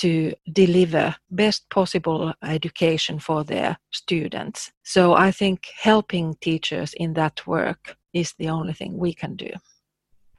to 0.00 0.32
deliver 0.52 1.14
best 1.30 1.68
possible 1.68 2.32
education 2.42 3.18
for 3.18 3.44
their 3.44 3.76
students. 3.90 4.72
So 4.82 5.14
I 5.14 5.30
think 5.30 5.66
helping 5.78 6.34
teachers 6.40 6.94
in 6.94 7.12
that 7.14 7.46
work 7.46 7.96
is 8.12 8.32
the 8.38 8.48
only 8.48 8.72
thing 8.72 8.96
we 8.96 9.12
can 9.12 9.36
do. 9.36 9.50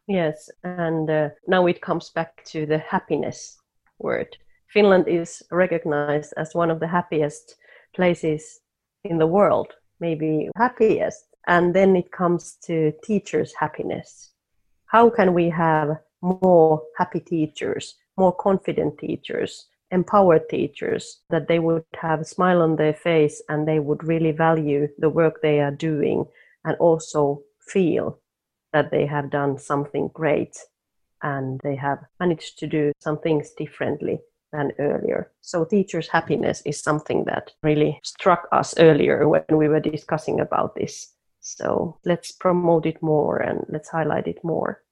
Yes, 0.08 0.50
and 0.64 1.10
uh, 1.10 1.30
now 1.48 1.68
it 1.68 1.82
comes 1.82 2.10
back 2.10 2.44
to 2.46 2.66
the 2.66 2.80
happiness 2.80 3.58
word. 4.00 4.36
Finland 4.74 5.08
is 5.08 5.44
recognized 5.52 6.34
as 6.38 6.56
one 6.56 6.72
of 6.72 6.80
the 6.80 6.88
happiest 6.88 7.56
places 7.96 8.62
in 9.04 9.20
the 9.20 9.28
world, 9.28 9.68
maybe 10.00 10.50
happiest. 10.58 11.26
And 11.48 11.74
then 11.74 11.96
it 11.96 12.12
comes 12.12 12.58
to 12.66 12.94
teachers' 13.04 13.54
happiness. 13.60 14.32
How 14.86 15.10
can 15.10 15.34
we 15.34 15.50
have 15.50 15.98
more 16.22 16.82
happy 16.98 17.20
teachers 17.20 17.96
more 18.22 18.36
confident 18.50 19.00
teachers, 19.00 19.52
empowered 19.90 20.48
teachers, 20.48 21.04
that 21.32 21.48
they 21.48 21.60
would 21.60 21.84
have 22.08 22.20
a 22.22 22.32
smile 22.36 22.62
on 22.62 22.76
their 22.76 22.94
face 22.94 23.42
and 23.50 23.68
they 23.68 23.80
would 23.80 24.04
really 24.04 24.32
value 24.32 24.88
the 25.04 25.10
work 25.10 25.42
they 25.42 25.60
are 25.60 25.76
doing 25.90 26.20
and 26.66 26.76
also 26.78 27.42
feel 27.74 28.20
that 28.74 28.92
they 28.92 29.06
have 29.06 29.32
done 29.40 29.58
something 29.58 30.10
great 30.14 30.56
and 31.24 31.60
they 31.64 31.76
have 31.76 32.00
managed 32.20 32.60
to 32.60 32.68
do 32.68 32.92
some 33.00 33.18
things 33.20 33.52
differently 33.58 34.20
than 34.54 34.72
earlier. 34.80 35.32
So 35.42 35.66
teachers' 35.66 36.08
happiness 36.08 36.62
is 36.66 36.80
something 36.80 37.26
that 37.26 37.52
really 37.64 38.00
struck 38.04 38.48
us 38.52 38.76
earlier 38.78 39.28
when 39.28 39.58
we 39.62 39.68
were 39.68 39.80
discussing 39.80 40.40
about 40.40 40.76
this. 40.76 41.14
So 41.40 41.98
let's 42.06 42.32
promote 42.32 42.86
it 42.86 43.02
more 43.02 43.38
and 43.38 43.66
let's 43.70 43.90
highlight 43.90 44.28
it 44.28 44.44
more. 44.44 44.84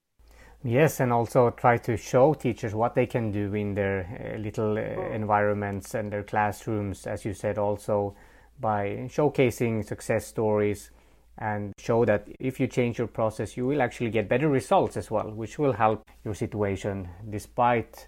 Yes, 0.63 1.00
and 1.00 1.13
also 1.13 1.52
try 1.52 1.78
to 1.78 1.95
show 1.95 2.34
teachers 2.34 2.76
what 2.76 2.93
they 2.93 3.06
can 3.06 3.32
do 3.32 3.54
in 3.54 3.76
their 3.76 4.36
uh, 4.36 4.38
little 4.39 4.78
uh, 4.78 4.82
environments 5.13 5.93
and 5.95 6.12
their 6.12 6.24
classrooms, 6.24 7.08
as 7.08 7.24
you 7.24 7.34
said, 7.34 7.58
also 7.58 8.13
by 8.60 9.08
showcasing 9.08 9.86
success 9.86 10.26
stories 10.28 10.91
and 11.38 11.72
show 11.78 12.04
that 12.04 12.28
if 12.41 12.60
you 12.60 12.67
change 12.67 12.98
your 12.98 13.08
process, 13.08 13.56
you 13.56 13.65
will 13.65 13.82
actually 13.82 14.10
get 14.10 14.28
better 14.28 14.50
results 14.50 14.98
as 14.98 15.10
well, 15.10 15.32
which 15.32 15.58
will 15.58 15.72
help 15.72 16.04
your 16.26 16.34
situation 16.34 17.08
despite 17.30 18.08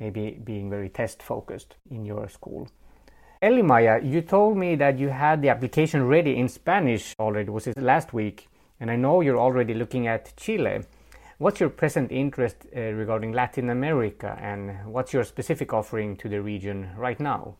maybe 0.00 0.40
being 0.42 0.68
very 0.68 0.88
test 0.88 1.22
focused 1.22 1.76
in 1.88 2.04
your 2.04 2.28
school. 2.28 2.68
Elli-Maija, 3.40 4.00
you 4.02 4.22
told 4.22 4.56
me 4.56 4.74
that 4.74 4.98
you 4.98 5.08
had 5.08 5.40
the 5.40 5.48
application 5.48 6.08
ready 6.08 6.36
in 6.36 6.48
Spanish 6.48 7.14
already, 7.20 7.50
was 7.50 7.68
it 7.68 7.80
last 7.80 8.12
week? 8.12 8.48
And 8.80 8.90
I 8.90 8.96
know 8.96 9.20
you're 9.20 9.38
already 9.38 9.74
looking 9.74 10.08
at 10.08 10.36
Chile. 10.36 10.80
What's 11.42 11.58
your 11.58 11.70
present 11.70 12.12
interest 12.12 12.54
uh, 12.76 12.92
regarding 12.92 13.32
Latin 13.32 13.70
America 13.70 14.38
and 14.40 14.78
what's 14.86 15.12
your 15.12 15.24
specific 15.24 15.72
offering 15.72 16.16
to 16.18 16.28
the 16.28 16.40
region 16.40 16.90
right 16.96 17.18
now? 17.18 17.56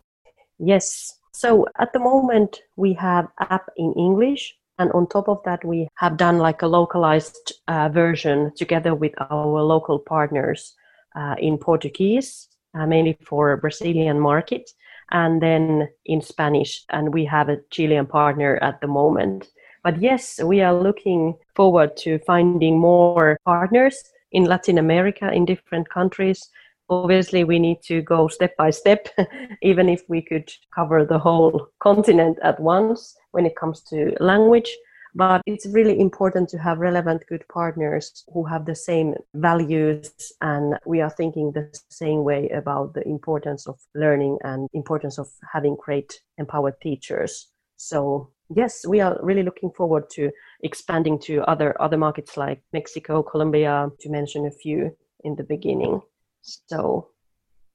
Yes. 0.61 1.18
So 1.33 1.66
at 1.81 1.92
the 1.92 1.99
moment, 1.99 2.61
we 2.77 2.92
have 2.92 3.27
app 3.40 3.68
in 3.77 3.92
English. 3.95 4.55
And 4.79 4.92
on 4.92 5.09
top 5.09 5.29
of 5.29 5.42
that, 5.47 5.64
we 5.64 5.88
have 5.97 6.16
done 6.16 6.38
like 6.38 6.62
a 6.62 6.68
localized 6.68 7.55
uh, 7.66 7.88
version 7.88 8.53
together 8.57 8.95
with 8.95 9.14
our 9.18 9.61
local 9.61 9.99
partners 9.99 10.77
uh, 11.16 11.35
in 11.38 11.59
Portuguese, 11.59 12.47
uh, 12.75 12.87
mainly 12.87 13.18
for 13.25 13.57
Brazilian 13.57 14.21
market, 14.21 14.71
and 15.11 15.42
then 15.42 15.88
in 16.07 16.21
Spanish. 16.21 16.85
And 16.90 17.12
we 17.12 17.25
have 17.25 17.49
a 17.49 17.59
Chilean 17.71 18.07
partner 18.07 18.59
at 18.62 18.81
the 18.81 18.87
moment. 18.87 19.49
But 19.83 20.01
yes, 20.01 20.40
we 20.42 20.61
are 20.61 20.75
looking 20.75 21.35
forward 21.57 21.97
to 21.99 22.18
finding 22.21 22.79
more 22.79 23.37
partners 23.45 24.03
in 24.31 24.45
Latin 24.45 24.79
America 24.79 25.31
in 25.33 25.45
different 25.45 25.88
countries. 25.88 26.49
Obviously, 26.88 27.42
we 27.45 27.59
need 27.59 27.83
to 27.83 28.03
go 28.03 28.29
step 28.29 28.57
by 28.57 28.71
step, 28.71 29.09
even 29.62 29.88
if 29.88 30.03
we 30.09 30.23
could 30.23 30.53
cover 30.75 31.05
the 31.05 31.18
whole 31.18 31.68
continent 31.81 32.38
at 32.42 32.61
once 32.61 33.16
when 33.33 33.47
it 33.47 33.57
comes 33.57 33.81
to 33.83 34.14
language. 34.21 34.71
But 35.14 35.42
it's 35.47 35.66
really 35.66 36.01
important 36.01 36.49
to 36.51 36.59
have 36.59 36.79
relevant, 36.79 37.25
good 37.29 37.45
partners 37.53 38.25
who 38.33 38.45
have 38.45 38.64
the 38.64 38.75
same 38.75 39.14
values 39.35 40.11
and 40.40 40.79
we 40.87 41.03
are 41.03 41.11
thinking 41.11 41.53
the 41.53 41.68
same 41.90 42.25
way 42.25 42.49
about 42.49 42.95
the 42.95 43.07
importance 43.07 43.66
of 43.66 43.79
learning 43.95 44.38
and 44.42 44.68
importance 44.73 45.18
of 45.18 45.29
having 45.53 45.77
great 45.77 46.21
empowered 46.38 46.81
teachers. 46.81 47.49
So 47.77 48.31
yes, 48.48 48.87
we 48.87 49.00
are 49.00 49.18
really 49.22 49.42
looking 49.42 49.70
forward 49.70 50.11
to 50.11 50.31
expanding 50.62 51.18
to 51.20 51.42
other 51.48 51.81
other 51.81 51.96
markets 51.96 52.37
like 52.37 52.62
Mexico, 52.72 53.22
Colombia, 53.22 53.90
to 54.00 54.11
mention 54.11 54.46
a 54.46 54.50
few 54.50 54.96
in 55.24 55.37
the 55.37 55.44
beginning. 55.44 56.00
So 56.40 57.09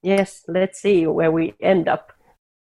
yes, 0.02 0.44
let's 0.48 0.80
see 0.80 1.06
where 1.06 1.32
we 1.32 1.54
end 1.60 1.88
up. 1.88 2.12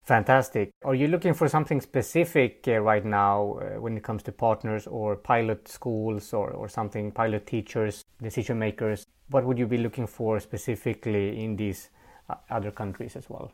Fantastic. 0.05 0.71
Are 0.83 0.95
you 0.95 1.07
looking 1.07 1.35
for 1.35 1.47
something 1.47 1.81
specific 1.81 2.63
uh, 2.67 2.79
right 2.79 3.05
now 3.05 3.59
uh, 3.59 3.79
when 3.79 3.95
it 3.95 4.03
comes 4.03 4.23
to 4.23 4.31
partners 4.31 4.87
or 4.87 5.15
pilot 5.15 5.67
schools 5.67 6.33
or, 6.33 6.49
or 6.49 6.67
something, 6.67 7.11
pilot 7.11 7.45
teachers, 7.45 8.03
decision 8.19 8.57
makers? 8.57 9.05
What 9.29 9.45
would 9.45 9.59
you 9.59 9.67
be 9.67 9.77
looking 9.77 10.07
for 10.07 10.39
specifically 10.39 11.43
in 11.43 11.55
these 11.55 11.89
uh, 12.27 12.35
other 12.49 12.71
countries 12.71 13.15
as 13.15 13.29
well? 13.29 13.51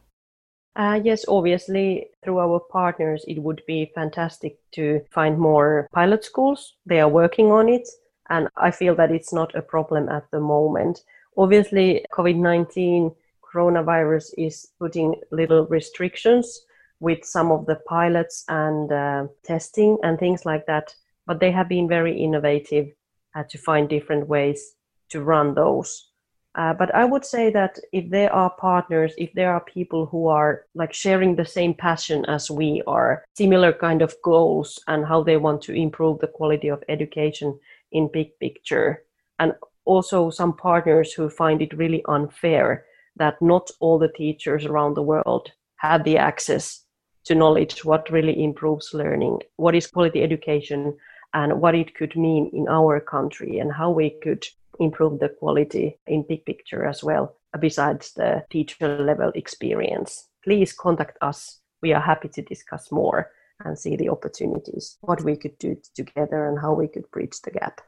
Uh, 0.76 1.00
yes, 1.04 1.24
obviously, 1.28 2.08
through 2.24 2.40
our 2.40 2.60
partners, 2.60 3.24
it 3.28 3.42
would 3.42 3.62
be 3.66 3.92
fantastic 3.96 4.58
to 4.72 5.02
find 5.10 5.40
more 5.40 5.88
pilot 5.94 6.24
schools. 6.26 6.74
They 6.86 7.00
are 7.00 7.08
working 7.08 7.52
on 7.52 7.70
it, 7.70 7.88
and 8.30 8.50
I 8.58 8.72
feel 8.72 8.94
that 8.96 9.12
it's 9.12 9.32
not 9.32 9.56
a 9.56 9.62
problem 9.62 10.10
at 10.10 10.30
the 10.32 10.42
moment. 10.42 11.04
Obviously, 11.38 12.06
COVID 12.12 12.36
19 12.36 13.12
coronavirus 13.42 14.34
is 14.38 14.68
putting 14.78 15.16
little 15.32 15.66
restrictions 15.68 16.66
with 17.00 17.24
some 17.24 17.52
of 17.52 17.66
the 17.66 17.76
pilots 17.88 18.44
and 18.50 18.92
uh, 18.92 19.28
testing 19.44 19.98
and 20.04 20.20
things 20.20 20.46
like 20.46 20.66
that. 20.66 20.94
But 21.26 21.40
they 21.40 21.52
have 21.52 21.70
been 21.70 21.88
very 21.88 22.18
innovative 22.22 22.92
uh, 23.34 23.44
to 23.50 23.58
find 23.58 23.88
different 23.88 24.28
ways 24.28 24.76
to 25.10 25.22
run 25.22 25.54
those. 25.54 26.10
Uh, 26.56 26.74
but 26.74 26.94
I 26.96 27.04
would 27.04 27.26
say 27.26 27.52
that 27.52 27.78
if 27.92 28.10
there 28.10 28.32
are 28.34 28.50
partners, 28.50 29.14
if 29.18 29.34
there 29.34 29.52
are 29.54 29.60
people 29.60 30.06
who 30.06 30.28
are 30.28 30.66
like 30.74 30.94
sharing 30.94 31.36
the 31.36 31.46
same 31.46 31.74
passion 31.74 32.26
as 32.28 32.50
we 32.50 32.82
are, 32.88 33.26
similar 33.36 33.74
kind 33.74 34.02
of 34.02 34.16
goals 34.24 34.80
and 34.88 35.06
how 35.06 35.22
they 35.22 35.36
want 35.36 35.62
to 35.64 35.74
improve 35.74 36.20
the 36.20 36.28
quality 36.28 36.70
of 36.70 36.84
education 36.88 37.60
in 37.92 38.10
big 38.12 38.40
picture, 38.40 39.04
and 39.40 39.54
also 39.84 40.30
some 40.30 40.54
partners 40.56 41.12
who 41.12 41.30
find 41.30 41.62
it 41.62 41.78
really 41.78 42.04
unfair 42.08 42.86
that 43.18 43.42
not 43.42 43.70
all 43.82 44.00
the 44.00 44.14
teachers 44.16 44.66
around 44.66 44.94
the 44.94 45.04
world 45.04 45.52
have 45.78 46.06
the 46.06 46.18
access 46.18 46.86
to 47.26 47.36
knowledge 47.36 47.84
what 47.84 48.10
really 48.10 48.44
improves 48.44 48.94
learning, 48.94 49.40
what 49.58 49.76
is 49.76 49.88
quality 49.88 50.24
education, 50.24 50.96
and 51.34 51.60
what 51.60 51.76
it 51.76 51.94
could 51.96 52.16
mean 52.16 52.50
in 52.54 52.66
our 52.70 53.00
country, 53.02 53.60
and 53.60 53.74
how 53.74 53.92
we 53.92 54.12
could 54.24 54.46
improve 54.80 55.20
the 55.20 55.30
quality 55.30 55.98
in 56.08 56.26
big 56.28 56.46
picture 56.46 56.86
as 56.86 57.04
well, 57.04 57.36
besides 57.60 58.14
the 58.14 58.44
teacher 58.50 58.98
level 59.00 59.32
experience. 59.36 60.28
Please 60.44 60.74
contact 60.74 61.18
us. 61.22 61.60
We 61.82 61.94
are 61.94 62.02
happy 62.02 62.30
to 62.30 62.42
discuss 62.42 62.92
more 62.92 63.32
and 63.64 63.78
see 63.78 63.96
the 63.96 64.10
opportunities, 64.10 64.98
what 65.02 65.24
we 65.24 65.36
could 65.38 65.58
do 65.60 65.78
together, 65.94 66.48
and 66.48 66.60
how 66.60 66.74
we 66.74 66.88
could 66.88 67.10
bridge 67.12 67.40
the 67.44 67.52
gap. 67.52 67.82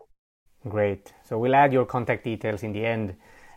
Great. 0.67 1.13
So 1.23 1.37
we'll 1.37 1.55
add 1.55 1.73
your 1.73 1.85
contact 1.85 2.23
details 2.23 2.63
in 2.63 2.73
the 2.73 2.85
end. 2.85 3.15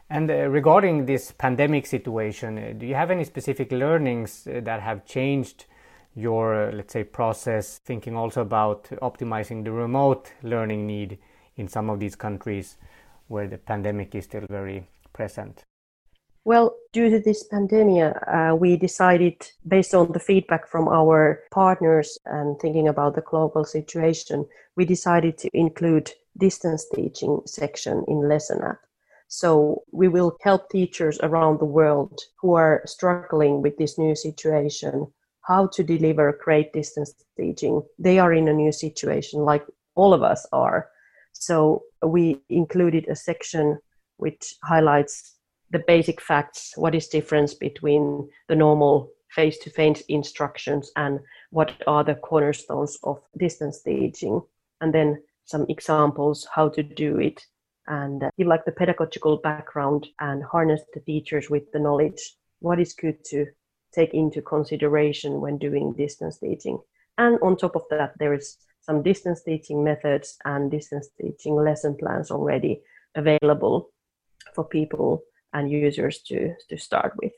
And 0.08 0.30
uh, 0.30 0.48
regarding 0.48 1.06
this 1.06 1.30
pandemic 1.30 1.86
situation, 1.86 2.58
uh, 2.58 2.72
do 2.76 2.86
you 2.86 2.94
have 2.94 3.12
any 3.12 3.24
specific 3.24 3.70
learnings 3.70 4.46
uh, 4.46 4.60
that 4.64 4.82
have 4.82 5.06
changed 5.06 5.66
your, 6.16 6.68
uh, 6.68 6.72
let's 6.72 6.92
say, 6.92 7.04
process, 7.04 7.78
thinking 7.78 8.16
also 8.16 8.42
about 8.42 8.84
optimizing 9.02 9.64
the 9.64 9.70
remote 9.70 10.32
learning 10.42 10.86
need 10.86 11.18
in 11.56 11.68
some 11.68 11.88
of 11.88 12.00
these 12.00 12.16
countries 12.16 12.76
where 13.30 13.48
the 13.48 13.58
pandemic 13.58 14.14
is 14.14 14.24
still 14.24 14.46
very 14.50 14.88
present? 15.12 15.64
Well, 16.44 16.74
due 16.92 17.10
to 17.10 17.20
this 17.20 17.44
pandemic, 17.44 18.16
uh, 18.26 18.56
we 18.58 18.76
decided, 18.76 19.36
based 19.66 19.94
on 19.94 20.12
the 20.12 20.18
feedback 20.18 20.68
from 20.68 20.88
our 20.88 21.42
partners 21.50 22.18
and 22.24 22.58
thinking 22.60 22.88
about 22.88 23.14
the 23.14 23.20
global 23.22 23.64
situation, 23.64 24.46
we 24.76 24.84
decided 24.84 25.38
to 25.38 25.50
include 25.52 26.10
distance 26.38 26.86
teaching 26.94 27.40
section 27.46 28.04
in 28.08 28.28
Lesson 28.28 28.62
App 28.62 28.80
so 29.32 29.84
we 29.92 30.08
will 30.08 30.36
help 30.42 30.68
teachers 30.68 31.20
around 31.22 31.60
the 31.60 31.64
world 31.64 32.20
who 32.40 32.54
are 32.54 32.82
struggling 32.84 33.62
with 33.62 33.78
this 33.78 33.96
new 33.96 34.16
situation 34.16 35.06
how 35.42 35.68
to 35.68 35.84
deliver 35.84 36.36
great 36.42 36.72
distance 36.72 37.14
teaching. 37.36 37.80
They 37.96 38.18
are 38.18 38.32
in 38.32 38.48
a 38.48 38.52
new 38.52 38.72
situation 38.72 39.40
like 39.40 39.64
all 39.94 40.12
of 40.12 40.24
us 40.24 40.46
are. 40.52 40.88
So 41.40 41.84
we 42.02 42.38
included 42.50 43.08
a 43.08 43.16
section 43.16 43.78
which 44.18 44.54
highlights 44.62 45.36
the 45.70 45.82
basic 45.86 46.20
facts, 46.20 46.74
what 46.76 46.94
is 46.94 47.08
difference 47.08 47.54
between 47.54 48.28
the 48.48 48.54
normal 48.54 49.10
face-to-face 49.30 50.02
instructions 50.08 50.92
and 50.96 51.18
what 51.50 51.72
are 51.86 52.04
the 52.04 52.16
cornerstones 52.16 52.98
of 53.04 53.22
distance 53.38 53.80
teaching 53.82 54.42
and 54.82 54.92
then 54.92 55.22
some 55.44 55.64
examples 55.70 56.46
how 56.54 56.68
to 56.68 56.82
do 56.82 57.18
it. 57.18 57.40
And 57.86 58.22
uh, 58.22 58.30
give 58.36 58.46
like 58.46 58.66
the 58.66 58.72
pedagogical 58.72 59.38
background 59.38 60.08
and 60.20 60.44
harness 60.44 60.82
the 60.92 61.00
teachers 61.00 61.48
with 61.48 61.72
the 61.72 61.78
knowledge. 61.78 62.36
What 62.58 62.78
is 62.78 62.92
good 62.92 63.24
to 63.30 63.46
take 63.94 64.12
into 64.12 64.42
consideration 64.42 65.40
when 65.40 65.56
doing 65.56 65.94
distance 65.94 66.38
teaching 66.38 66.78
and 67.16 67.38
on 67.42 67.56
top 67.56 67.76
of 67.76 67.84
that 67.90 68.12
there 68.18 68.34
is 68.34 68.56
some 68.80 69.02
distance 69.02 69.42
teaching 69.42 69.84
methods 69.84 70.36
and 70.44 70.70
distance 70.70 71.08
teaching 71.20 71.54
lesson 71.54 71.96
plans 71.96 72.30
already 72.30 72.80
available 73.14 73.90
for 74.54 74.64
people 74.64 75.22
and 75.52 75.70
users 75.70 76.18
to, 76.22 76.54
to 76.68 76.78
start 76.78 77.12
with. 77.22 77.32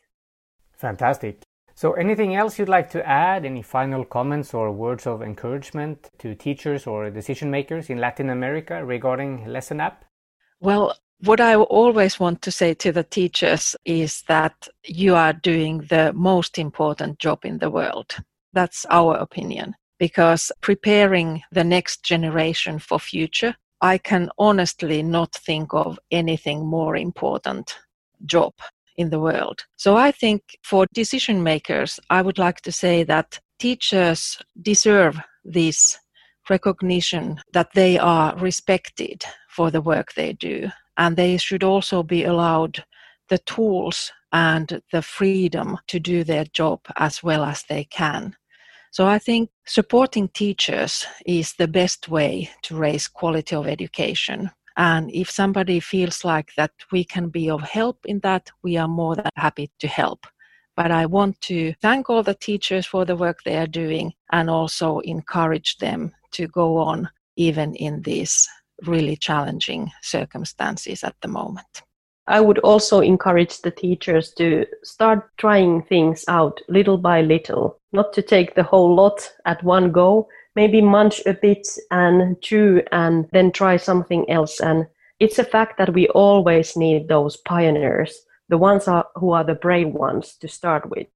Fantastic. 0.76 1.42
So, 1.74 1.92
anything 1.94 2.36
else 2.36 2.58
you'd 2.58 2.68
like 2.68 2.90
to 2.90 3.06
add? 3.08 3.44
Any 3.44 3.62
final 3.62 4.04
comments 4.04 4.52
or 4.52 4.70
words 4.70 5.06
of 5.06 5.22
encouragement 5.22 6.10
to 6.18 6.34
teachers 6.34 6.86
or 6.86 7.10
decision 7.10 7.50
makers 7.50 7.88
in 7.88 7.98
Latin 7.98 8.28
America 8.28 8.84
regarding 8.84 9.46
Lesson 9.46 9.80
App? 9.80 10.04
Well, 10.60 10.94
what 11.24 11.40
I 11.40 11.54
always 11.54 12.20
want 12.20 12.42
to 12.42 12.50
say 12.50 12.74
to 12.74 12.92
the 12.92 13.04
teachers 13.04 13.74
is 13.84 14.22
that 14.22 14.68
you 14.84 15.14
are 15.14 15.32
doing 15.32 15.78
the 15.88 16.12
most 16.14 16.58
important 16.58 17.18
job 17.18 17.44
in 17.44 17.58
the 17.58 17.70
world. 17.70 18.16
That's 18.52 18.84
our 18.90 19.16
opinion. 19.16 19.74
Because 20.02 20.50
preparing 20.60 21.44
the 21.52 21.62
next 21.62 22.02
generation 22.02 22.80
for 22.80 22.98
future, 22.98 23.54
I 23.80 23.98
can 23.98 24.30
honestly 24.36 25.00
not 25.00 25.32
think 25.32 25.72
of 25.72 25.96
anything 26.10 26.66
more 26.66 26.96
important 26.96 27.78
job 28.26 28.52
in 28.96 29.10
the 29.10 29.20
world. 29.20 29.60
So 29.76 29.94
I 29.94 30.10
think 30.10 30.42
for 30.64 30.86
decision 30.92 31.44
makers, 31.44 32.00
I 32.10 32.20
would 32.20 32.36
like 32.36 32.62
to 32.62 32.72
say 32.72 33.04
that 33.04 33.38
teachers 33.60 34.42
deserve 34.60 35.20
this 35.44 35.96
recognition 36.50 37.40
that 37.52 37.72
they 37.72 37.96
are 37.96 38.36
respected 38.38 39.22
for 39.50 39.70
the 39.70 39.80
work 39.80 40.14
they 40.14 40.32
do. 40.32 40.68
And 40.96 41.16
they 41.16 41.36
should 41.36 41.62
also 41.62 42.02
be 42.02 42.24
allowed 42.24 42.84
the 43.28 43.38
tools 43.38 44.10
and 44.32 44.82
the 44.90 45.02
freedom 45.02 45.78
to 45.86 46.00
do 46.00 46.24
their 46.24 46.46
job 46.46 46.80
as 46.96 47.22
well 47.22 47.44
as 47.44 47.62
they 47.68 47.84
can. 47.84 48.34
So 48.92 49.06
I 49.06 49.18
think 49.18 49.48
supporting 49.64 50.28
teachers 50.28 51.06
is 51.24 51.54
the 51.54 51.66
best 51.66 52.10
way 52.10 52.50
to 52.64 52.76
raise 52.76 53.08
quality 53.08 53.56
of 53.56 53.66
education. 53.66 54.50
And 54.76 55.10
if 55.10 55.30
somebody 55.30 55.80
feels 55.80 56.26
like 56.26 56.52
that 56.58 56.72
we 56.92 57.02
can 57.02 57.30
be 57.30 57.48
of 57.48 57.62
help 57.62 58.04
in 58.04 58.20
that, 58.20 58.50
we 58.62 58.76
are 58.76 58.88
more 58.88 59.16
than 59.16 59.30
happy 59.34 59.70
to 59.78 59.88
help. 59.88 60.26
But 60.76 60.90
I 60.90 61.06
want 61.06 61.40
to 61.42 61.72
thank 61.80 62.10
all 62.10 62.22
the 62.22 62.34
teachers 62.34 62.84
for 62.84 63.06
the 63.06 63.16
work 63.16 63.42
they 63.44 63.56
are 63.56 63.66
doing 63.66 64.12
and 64.30 64.50
also 64.50 64.98
encourage 64.98 65.78
them 65.78 66.12
to 66.32 66.46
go 66.48 66.76
on 66.76 67.08
even 67.36 67.74
in 67.76 68.02
these 68.02 68.46
really 68.84 69.16
challenging 69.16 69.90
circumstances 70.02 71.02
at 71.02 71.16
the 71.22 71.28
moment. 71.28 71.82
I 72.26 72.42
would 72.42 72.58
also 72.58 73.00
encourage 73.00 73.62
the 73.62 73.70
teachers 73.70 74.34
to 74.34 74.66
start 74.84 75.30
trying 75.38 75.82
things 75.82 76.24
out 76.28 76.60
little 76.68 76.98
by 76.98 77.22
little, 77.22 77.80
not 77.92 78.12
to 78.14 78.22
take 78.22 78.54
the 78.54 78.62
whole 78.62 78.94
lot 78.94 79.30
at 79.44 79.62
one 79.62 79.92
go, 79.92 80.28
maybe 80.54 80.80
munch 80.80 81.20
a 81.26 81.34
bit 81.34 81.66
and 81.90 82.40
chew 82.40 82.82
and 82.92 83.28
then 83.32 83.52
try 83.52 83.76
something 83.76 84.28
else. 84.30 84.60
And 84.60 84.86
it's 85.20 85.38
a 85.38 85.44
fact 85.44 85.78
that 85.78 85.92
we 85.92 86.08
always 86.08 86.76
need 86.76 87.08
those 87.08 87.36
pioneers, 87.36 88.26
the 88.48 88.58
ones 88.58 88.88
are, 88.88 89.06
who 89.16 89.32
are 89.32 89.44
the 89.44 89.54
brave 89.54 89.88
ones 89.88 90.36
to 90.40 90.48
start 90.48 90.88
with. 90.90 91.06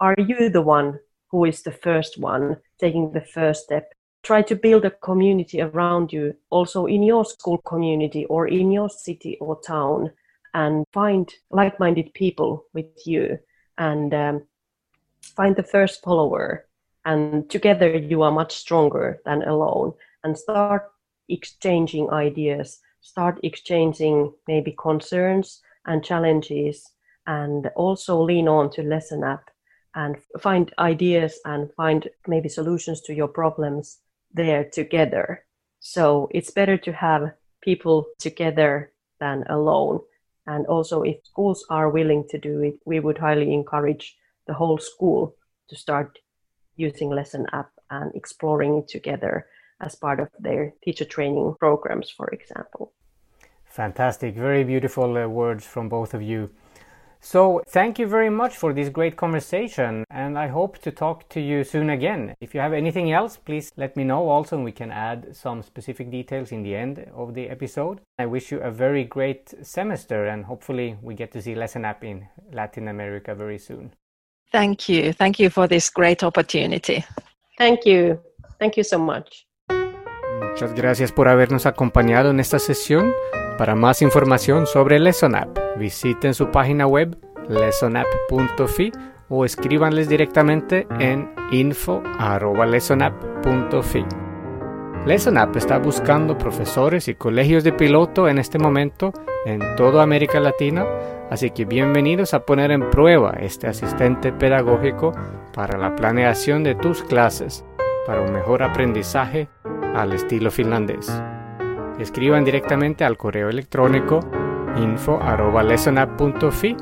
Are 0.00 0.16
you 0.18 0.48
the 0.48 0.62
one 0.62 0.98
who 1.30 1.44
is 1.44 1.62
the 1.62 1.72
first 1.72 2.18
one 2.18 2.56
taking 2.78 3.12
the 3.12 3.20
first 3.20 3.64
step 3.64 3.92
try 4.24 4.42
to 4.42 4.56
build 4.56 4.84
a 4.84 4.90
community 4.90 5.60
around 5.60 6.12
you, 6.12 6.34
also 6.50 6.86
in 6.86 7.02
your 7.02 7.24
school 7.24 7.58
community 7.58 8.24
or 8.26 8.48
in 8.48 8.72
your 8.72 8.88
city 8.88 9.36
or 9.40 9.60
town, 9.60 10.10
and 10.54 10.84
find 10.92 11.32
like 11.50 11.78
minded 11.78 12.12
people 12.14 12.64
with 12.72 12.86
you 13.06 13.38
and 13.78 14.14
um, 14.14 14.42
find 15.24 15.56
the 15.56 15.62
first 15.62 16.02
follower. 16.02 16.66
And 17.04 17.48
together 17.50 17.96
you 17.96 18.22
are 18.22 18.32
much 18.32 18.54
stronger 18.56 19.20
than 19.24 19.42
alone. 19.42 19.92
And 20.22 20.38
start 20.38 20.90
exchanging 21.28 22.10
ideas, 22.10 22.78
start 23.00 23.40
exchanging 23.42 24.32
maybe 24.48 24.74
concerns 24.78 25.60
and 25.86 26.04
challenges, 26.04 26.90
and 27.26 27.70
also 27.76 28.22
lean 28.22 28.48
on 28.48 28.70
to 28.70 28.82
Lesson 28.82 29.24
App 29.24 29.50
and 29.94 30.16
find 30.40 30.72
ideas 30.78 31.40
and 31.44 31.72
find 31.74 32.08
maybe 32.26 32.48
solutions 32.48 33.00
to 33.02 33.14
your 33.14 33.28
problems 33.28 33.98
there 34.32 34.64
together. 34.64 35.44
So 35.80 36.28
it's 36.32 36.50
better 36.50 36.76
to 36.78 36.92
have 36.92 37.32
people 37.62 38.06
together 38.18 38.92
than 39.20 39.44
alone. 39.48 40.00
And 40.46 40.66
also, 40.66 41.02
if 41.02 41.24
schools 41.24 41.64
are 41.70 41.88
willing 41.88 42.26
to 42.30 42.38
do 42.38 42.60
it, 42.60 42.74
we 42.84 43.00
would 43.00 43.18
highly 43.18 43.52
encourage 43.54 44.16
the 44.46 44.54
whole 44.54 44.78
school 44.78 45.34
to 45.68 45.76
start 45.76 46.18
using 46.76 47.10
Lesson 47.10 47.46
App 47.52 47.70
and 47.90 48.14
exploring 48.14 48.78
it 48.78 48.88
together 48.88 49.46
as 49.80 49.94
part 49.94 50.20
of 50.20 50.28
their 50.38 50.72
teacher 50.82 51.04
training 51.04 51.54
programs, 51.58 52.10
for 52.10 52.28
example. 52.28 52.92
Fantastic. 53.64 54.34
Very 54.36 54.64
beautiful 54.64 55.16
uh, 55.16 55.26
words 55.26 55.66
from 55.66 55.88
both 55.88 56.14
of 56.14 56.22
you. 56.22 56.50
So, 57.20 57.62
thank 57.66 57.98
you 57.98 58.06
very 58.06 58.28
much 58.28 58.54
for 58.54 58.74
this 58.74 58.90
great 58.90 59.16
conversation, 59.16 60.04
and 60.10 60.38
I 60.38 60.48
hope 60.48 60.76
to 60.82 60.90
talk 60.90 61.26
to 61.30 61.40
you 61.40 61.64
soon 61.64 61.88
again. 61.88 62.34
If 62.38 62.54
you 62.54 62.60
have 62.60 62.74
anything 62.74 63.12
else, 63.12 63.38
please 63.38 63.72
let 63.78 63.96
me 63.96 64.04
know 64.04 64.28
also, 64.28 64.56
and 64.56 64.64
we 64.64 64.72
can 64.72 64.90
add 64.90 65.34
some 65.34 65.62
specific 65.62 66.10
details 66.10 66.52
in 66.52 66.62
the 66.62 66.76
end 66.76 67.10
of 67.14 67.32
the 67.32 67.48
episode. 67.48 68.02
I 68.18 68.26
wish 68.26 68.52
you 68.52 68.60
a 68.60 68.70
very 68.70 69.04
great 69.04 69.54
semester, 69.62 70.26
and 70.26 70.44
hopefully, 70.44 70.98
we 71.00 71.14
get 71.14 71.32
to 71.32 71.40
see 71.40 71.54
Lesson 71.54 71.86
App 71.86 72.04
in 72.04 72.28
Latin 72.52 72.88
America 72.88 73.34
very 73.34 73.58
soon. 73.58 73.94
Thank 74.54 74.88
you. 74.88 75.12
Thank 75.12 75.40
you 75.40 75.50
for 75.50 75.66
this 75.66 75.90
great 75.90 76.22
opportunity. 76.22 77.04
Thank 77.58 77.84
you. 77.84 78.20
Thank 78.60 78.76
you 78.76 78.84
so 78.84 79.00
much. 79.00 79.48
Muchas 80.48 80.72
gracias 80.74 81.10
por 81.10 81.26
habernos 81.26 81.66
acompañado 81.66 82.30
en 82.30 82.38
esta 82.38 82.60
sesión. 82.60 83.12
Para 83.58 83.74
más 83.74 84.00
información 84.00 84.68
sobre 84.68 85.00
LessonApp, 85.00 85.58
visiten 85.76 86.34
su 86.34 86.52
página 86.52 86.86
web 86.86 87.18
lessonapp.fi 87.48 88.92
o 89.28 89.44
escríbanles 89.44 90.08
directamente 90.08 90.86
en 91.00 91.34
info.lessonapp.fi. 91.50 94.04
LessonApp 95.04 95.56
está 95.56 95.78
buscando 95.78 96.38
profesores 96.38 97.08
y 97.08 97.16
colegios 97.16 97.64
de 97.64 97.72
piloto 97.72 98.28
en 98.28 98.38
este 98.38 98.60
momento 98.60 99.12
en 99.46 99.60
toda 99.76 100.02
América 100.02 100.40
Latina, 100.40 100.86
así 101.30 101.50
que 101.50 101.64
bienvenidos 101.64 102.34
a 102.34 102.44
poner 102.44 102.70
en 102.70 102.90
prueba 102.90 103.34
este 103.40 103.66
asistente 103.66 104.32
pedagógico 104.32 105.12
para 105.52 105.78
la 105.78 105.94
planeación 105.94 106.64
de 106.64 106.74
tus 106.74 107.02
clases 107.02 107.64
para 108.06 108.22
un 108.22 108.32
mejor 108.32 108.62
aprendizaje 108.62 109.48
al 109.94 110.12
estilo 110.12 110.50
finlandés 110.50 111.22
escriban 111.98 112.44
directamente 112.44 113.04
al 113.04 113.16
correo 113.16 113.48
electrónico 113.48 114.20
info.lessonapp.fi 114.76 116.76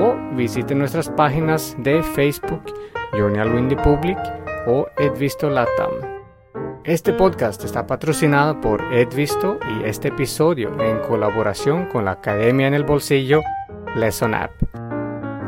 o 0.00 0.16
visiten 0.34 0.78
nuestras 0.78 1.10
páginas 1.10 1.76
de 1.78 2.02
Facebook, 2.02 2.62
Johnny 3.12 3.38
Alwindy 3.38 3.76
Public 3.76 4.18
o 4.66 4.88
Edvisto 4.96 5.48
Latam. 5.50 6.13
Este 6.84 7.14
podcast 7.14 7.64
está 7.64 7.86
patrocinado 7.86 8.60
por 8.60 8.82
Edvisto 8.92 9.58
y 9.70 9.88
este 9.88 10.08
episodio 10.08 10.78
en 10.82 10.98
colaboración 10.98 11.86
con 11.86 12.04
la 12.04 12.10
Academia 12.10 12.66
en 12.66 12.74
el 12.74 12.84
Bolsillo 12.84 13.40
Lesson 13.96 14.34
App. 14.34 14.50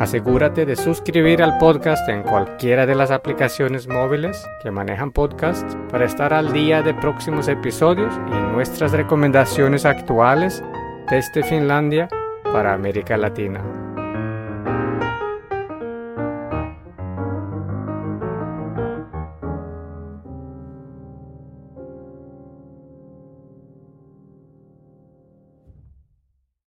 Asegúrate 0.00 0.64
de 0.64 0.76
suscribir 0.76 1.42
al 1.42 1.58
podcast 1.58 2.08
en 2.08 2.22
cualquiera 2.22 2.86
de 2.86 2.94
las 2.94 3.10
aplicaciones 3.10 3.86
móviles 3.86 4.42
que 4.62 4.70
manejan 4.70 5.12
podcast 5.12 5.70
para 5.90 6.06
estar 6.06 6.32
al 6.32 6.54
día 6.54 6.80
de 6.80 6.94
próximos 6.94 7.48
episodios 7.48 8.14
y 8.28 8.52
nuestras 8.54 8.92
recomendaciones 8.92 9.84
actuales 9.84 10.64
desde 11.10 11.42
Finlandia 11.42 12.08
para 12.44 12.72
América 12.72 13.18
Latina. 13.18 13.85